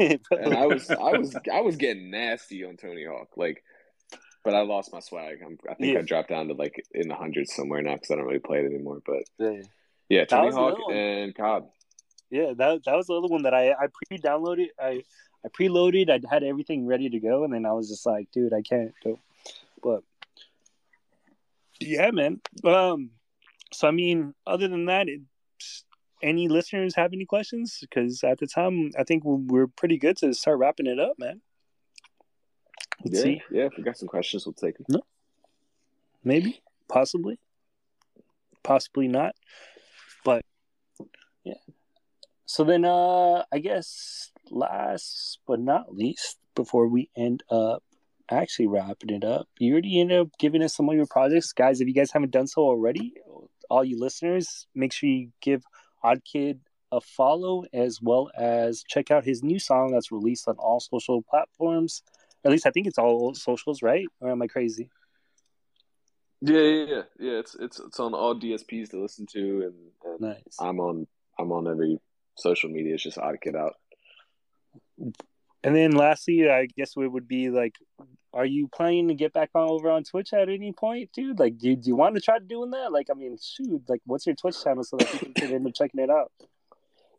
[0.00, 0.20] online.
[0.30, 3.62] and I was I was I was getting nasty on Tony Hawk, like,
[4.44, 5.38] but I lost my swag.
[5.44, 6.00] I'm, i think yeah.
[6.00, 8.58] I dropped down to like in the hundreds somewhere now because I don't really play
[8.58, 9.00] it anymore.
[9.04, 9.62] But yeah,
[10.08, 11.64] yeah Tony Hawk and COD.
[12.30, 14.68] Yeah, that that was the other one that I I pre-downloaded.
[14.80, 15.02] I
[15.44, 16.10] I preloaded.
[16.10, 18.92] I had everything ready to go, and then I was just like, dude, I can't
[19.04, 19.18] go.
[19.82, 20.02] But
[21.80, 22.40] yeah, man.
[22.64, 23.10] Um,
[23.72, 25.20] so I mean, other than that, it,
[26.22, 27.78] any listeners have any questions?
[27.80, 31.40] Because at the time, I think we're pretty good to start wrapping it up, man.
[33.04, 33.42] Let's yeah, see.
[33.50, 33.64] yeah.
[33.64, 34.86] If we got some questions, we'll take them.
[34.88, 35.00] No,
[36.24, 37.38] maybe, possibly,
[38.62, 39.34] possibly not,
[40.24, 40.44] but
[41.44, 41.54] yeah.
[42.46, 47.82] So then, uh, I guess last but not least, before we end up
[48.30, 51.80] actually wrapping it up, you already ended up giving us some of your projects, guys.
[51.80, 53.14] If you guys haven't done so already,
[53.68, 55.62] all you listeners, make sure you give
[56.02, 56.60] Odd Kid
[56.92, 61.22] a follow as well as check out his new song that's released on all social
[61.22, 62.02] platforms.
[62.44, 64.06] At least I think it's all socials, right?
[64.20, 64.90] Or am I crazy?
[66.42, 67.02] Yeah, yeah, yeah.
[67.18, 69.74] yeah it's it's it's on all DSPs to listen to, and,
[70.04, 70.56] and nice.
[70.60, 71.06] I'm on
[71.38, 71.98] I'm on every
[72.36, 72.94] social media.
[72.94, 73.76] It's just Odd Kid out.
[75.64, 77.76] And then lastly, I guess it would be like,
[78.34, 81.38] are you planning to get back on over on Twitch at any point, dude?
[81.38, 82.90] Like, do, do you want to try doing that?
[82.90, 85.74] Like, I mean, shoot, like, what's your Twitch channel so that people can end up
[85.74, 86.32] checking it out?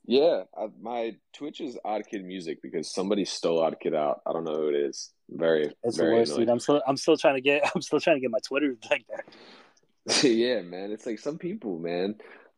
[0.05, 4.21] Yeah, I, my Twitch is Odd Kid Music because somebody stole Odd Kid out.
[4.25, 5.13] I don't know who it is.
[5.29, 6.45] Very, That's very the worst, annoying.
[6.47, 6.51] dude.
[6.51, 9.05] I'm still I'm still trying to get I'm still trying to get my Twitter like
[9.07, 10.23] that.
[10.29, 10.91] yeah, man.
[10.91, 12.15] It's like some people, man.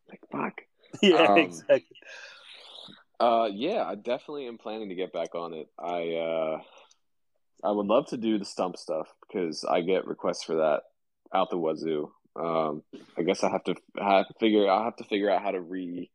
[0.09, 0.61] Like fuck.
[1.03, 1.97] Yeah, Um, exactly.
[3.20, 5.68] Uh, yeah, I definitely am planning to get back on it.
[5.80, 6.61] I uh,
[7.63, 10.82] I would love to do the stump stuff because I get requests for that
[11.34, 12.11] out the wazoo.
[12.36, 12.84] Um,
[13.18, 15.51] I guess I have to I have to figure I have to figure out how
[15.51, 16.11] to re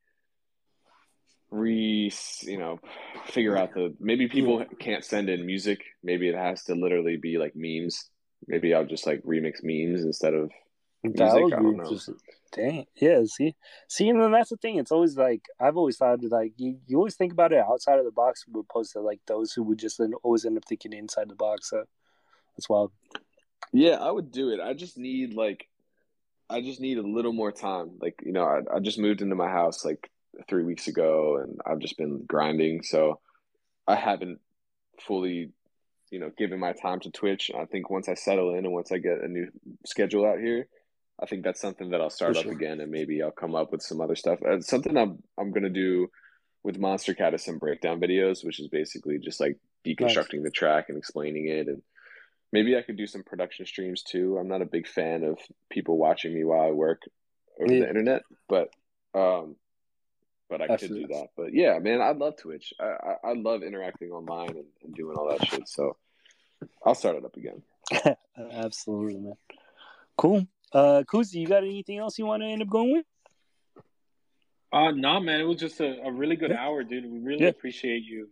[1.51, 2.79] re you know
[3.27, 5.83] figure out the maybe people can't send in music.
[6.03, 8.09] Maybe it has to literally be like memes.
[8.47, 10.51] Maybe I'll just like remix memes instead of
[11.03, 11.89] That music, I don't know.
[11.91, 12.11] just
[12.53, 12.87] dang.
[12.97, 13.55] Yeah, see,
[13.89, 14.79] see, and then that's the thing.
[14.79, 18.05] It's always like I've always thought like you, you always think about it outside of
[18.05, 21.29] the box, but opposed to like those who would just always end up thinking inside
[21.29, 21.71] the box.
[21.71, 21.85] So
[22.57, 22.93] that's wild.
[23.73, 24.61] Yeah, I would do it.
[24.61, 25.69] I just need like
[26.51, 27.93] I just need a little more time.
[28.01, 30.11] Like, you know, I, I just moved into my house like
[30.49, 32.83] three weeks ago and I've just been grinding.
[32.83, 33.21] So
[33.87, 34.41] I haven't
[35.01, 35.53] fully,
[36.11, 37.53] you know, given my time to Twitch.
[37.57, 39.47] I think once I settle in and once I get a new
[39.87, 40.67] schedule out here,
[41.23, 43.73] I think that's something that I'll start For up again and maybe I'll come up
[43.73, 44.41] with some other stuff.
[44.43, 46.09] Uh, something I'm I'm gonna do
[46.63, 49.57] with Monstercat is some breakdown videos, which is basically just like
[49.87, 51.83] deconstructing the track and explaining it and
[52.53, 54.37] maybe I could do some production streams too.
[54.39, 55.39] I'm not a big fan of
[55.71, 57.03] people watching me while I work
[57.61, 57.81] over Yeah.
[57.81, 58.71] the internet, but
[59.15, 59.57] um
[60.49, 61.29] but I could do that.
[61.37, 62.75] But yeah, man, I love Twitch.
[62.81, 65.69] I, I, I love interacting online and, and doing all that shit.
[65.69, 65.97] So
[66.85, 67.63] I'll start it up again.
[68.53, 69.35] Absolutely, man.
[70.17, 70.47] Cool.
[70.73, 73.05] Uh, Koozie, you got anything else you want to end up going with?
[74.73, 76.65] Uh, no, man, it was just a, a really good Yeah.
[76.65, 77.11] hour, dude.
[77.11, 77.49] We really Yeah.
[77.49, 78.29] appreciate you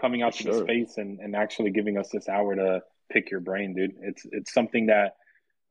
[0.00, 3.40] coming out to the space and, and actually giving us this hour to pick your
[3.40, 3.96] brain, dude.
[4.00, 5.16] It's it's something that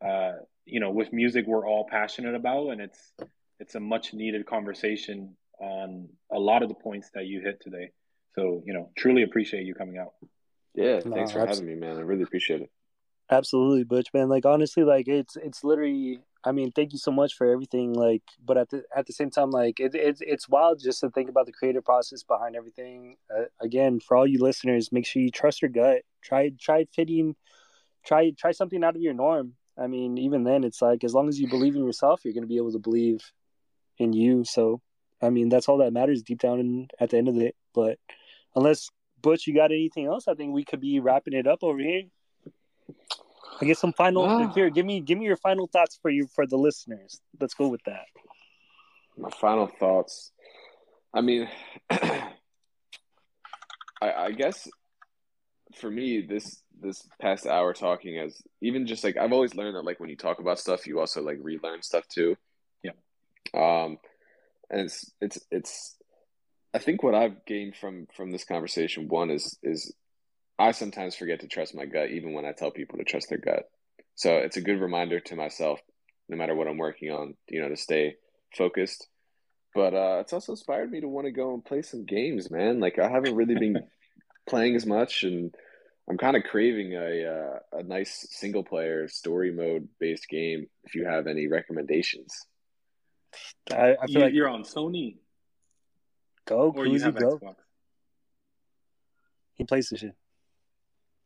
[0.05, 0.34] uh,
[0.65, 3.13] you know, with music we're all passionate about and it's
[3.59, 7.91] it's a much needed conversation on a lot of the points that you hit today.
[8.36, 10.13] So, you know, truly appreciate you coming out.
[10.74, 11.97] Yeah, No, thanks for abs- having me, man.
[11.97, 12.72] I really appreciate it.
[13.32, 14.27] Absolutely, Butch, man.
[14.27, 16.19] Like honestly, like it's it's literally.
[16.43, 17.93] I mean, thank you so much for everything.
[17.93, 21.09] Like, but at the at the same time, like it, it's it's wild just to
[21.09, 23.15] think about the creative process behind everything.
[23.34, 26.01] Uh, again, for all you listeners, make sure you trust your gut.
[26.21, 27.36] Try try fitting,
[28.05, 29.53] try try something out of your norm.
[29.77, 32.47] I mean, even then, it's like as long as you believe in yourself, you're gonna
[32.47, 33.32] be able to believe
[33.97, 34.43] in you.
[34.43, 34.82] So,
[35.21, 37.53] I mean, that's all that matters deep down in, at the end of day.
[37.73, 37.97] But
[38.55, 38.89] unless
[39.21, 40.27] Butch, you got anything else?
[40.27, 42.03] I think we could be wrapping it up over here.
[43.61, 44.51] I guess some final Wow.
[44.53, 44.69] here.
[44.69, 47.19] Give me give me your final thoughts for you for the listeners.
[47.39, 48.05] Let's go with that.
[49.17, 50.31] My final thoughts.
[51.13, 51.49] I mean,
[51.89, 52.31] I,
[54.01, 54.67] I guess
[55.75, 59.85] for me, this this past hour talking as even just like I've always learned that
[59.85, 62.35] like when you talk about stuff, you also like relearn stuff too.
[62.83, 62.91] Yeah.
[63.53, 63.97] Um,
[64.69, 65.95] and it's it's it's.
[66.73, 69.93] I think what I've gained from from this conversation one is is
[70.60, 73.39] I sometimes forget to trust my gut even when I tell people to trust their
[73.39, 73.64] gut.
[74.16, 75.80] So it's a good reminder to myself,
[76.30, 78.16] no matter what I'm working on, you know, to stay
[78.56, 79.08] focused.
[79.74, 82.80] But uh, it's also inspired me to want to go and play some games, man.
[82.80, 83.84] Like I haven't really been
[84.49, 85.56] playing as much, and
[86.10, 90.68] I'm kind of craving a uh, a nice single player story mode based game.
[90.84, 92.36] If you have any recommendations,
[93.72, 95.18] I, I feel You, like you're on Sony
[96.45, 97.39] go or you Koozie have go.
[97.39, 97.56] Xbox.
[99.56, 100.14] He PlayStation.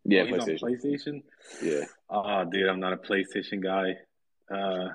[0.06, 1.24] Yeah, Oh, he's on PlayStation, PlayStation.
[1.64, 1.86] yeah.
[2.10, 3.96] Oh, dude, I'm not a PlayStation guy.
[4.50, 4.90] Uh,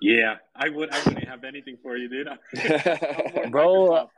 [0.00, 0.92] yeah, I would.
[0.92, 2.28] I wouldn't have anything for you, dude.
[3.44, 4.08] I'm Bro,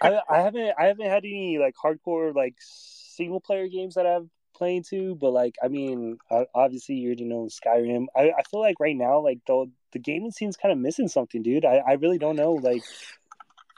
[0.00, 4.28] I, I haven't I haven't had any like hardcore like single player games that I've
[4.56, 8.06] played to, but like I mean, uh, obviously you already know Skyrim.
[8.16, 11.42] I, I feel like right now like the the gaming scene's kind of missing something,
[11.42, 11.64] dude.
[11.64, 12.82] I, I really don't know like.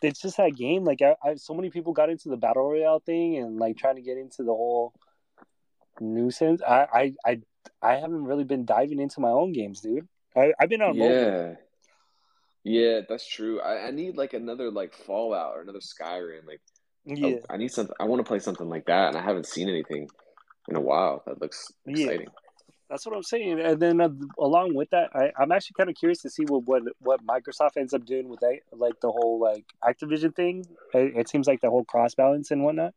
[0.06, 0.84] It's just that game.
[0.84, 3.96] Like, I, I, so many people got into the battle royale thing and like trying
[3.96, 4.92] to get into the whole
[6.00, 6.62] nuisance.
[6.66, 7.40] I, I, I,
[7.82, 10.06] I haven't really been diving into my own games, dude.
[10.36, 11.14] I, I've been on mobile.
[11.14, 11.54] yeah,
[12.64, 13.60] yeah, that's true.
[13.60, 16.46] I, I need like another like Fallout or another Skyrim.
[16.46, 16.60] Like,
[17.08, 17.94] oh, Yeah, oh, I need something.
[18.00, 20.08] I want to play something like that, and I haven't seen anything
[20.68, 21.22] in a while.
[21.26, 22.18] That looks Yeah.
[22.88, 23.58] That's what I'm saying.
[23.60, 26.64] And then uh, along with that, I, I'm actually kind of curious to see what,
[26.66, 30.64] what what Microsoft ends up doing with that, like the whole like Activision thing.
[30.94, 32.94] It, it seems like the whole cross balance and whatnot.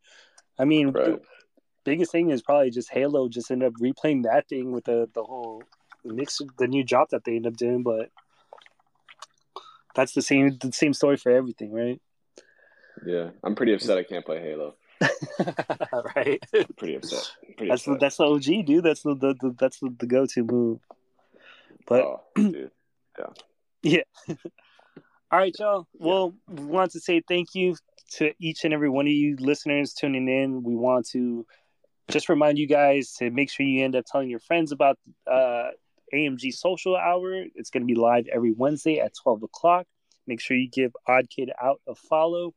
[0.60, 1.06] I mean, Right.
[1.06, 1.22] the
[1.86, 3.30] biggest thing is probably just Halo.
[3.30, 5.64] Just end up replaying that thing with the the whole
[6.06, 7.82] mix, the new job that they end up doing.
[7.82, 8.12] But
[9.96, 12.00] that's the same the same story for everything, right?
[13.06, 13.98] Yeah, I'm pretty upset.
[13.98, 14.76] I can't play Halo.
[16.16, 16.43] right.
[16.78, 17.32] Pretty upset.
[17.58, 18.84] Pretty That's the that's the OG dude.
[18.84, 20.80] That's the, the, the that's the, the go to move.
[21.88, 22.72] But oh, dude.
[23.82, 24.02] Yeah.
[25.32, 25.88] All right, y'all.
[25.93, 27.76] Well, we want to say thank you
[28.14, 30.64] to each and every one of you listeners tuning in.
[30.64, 31.45] We want to
[32.10, 34.97] just remind you guys to make sure you end up telling your friends about
[35.32, 35.70] uh,
[36.14, 37.43] AMG Social Hour.
[37.54, 39.86] It's going to be live every Wednesday at 12 o'clock.
[40.26, 42.54] Make sure you give Odd Kid out a follow.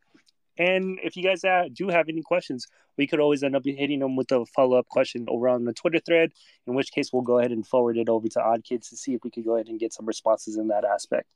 [0.58, 2.66] And if you guys uh, do have any questions,
[2.98, 5.72] we could always end up hitting them with a follow up question over on the
[5.72, 6.32] Twitter thread,
[6.66, 9.14] in which case we'll go ahead and forward it over to Odd Kids to see
[9.14, 11.28] if we could go ahead and get some responses in that aspect.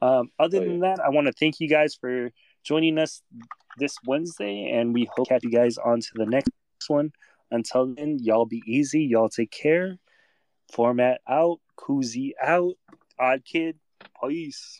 [0.00, 2.30] Um, other oh, than that, I want to thank you guys for
[2.64, 3.22] joining us
[3.78, 6.50] this Wednesday, and we hope to have you guys on to the next
[6.88, 7.12] one.
[7.50, 9.04] Until then, y'all be easy.
[9.04, 9.98] Y'all take care.
[10.72, 11.60] Phormat out.
[11.76, 12.74] Koozie out.
[13.18, 13.78] Odd Kid.
[14.22, 14.78] Peace.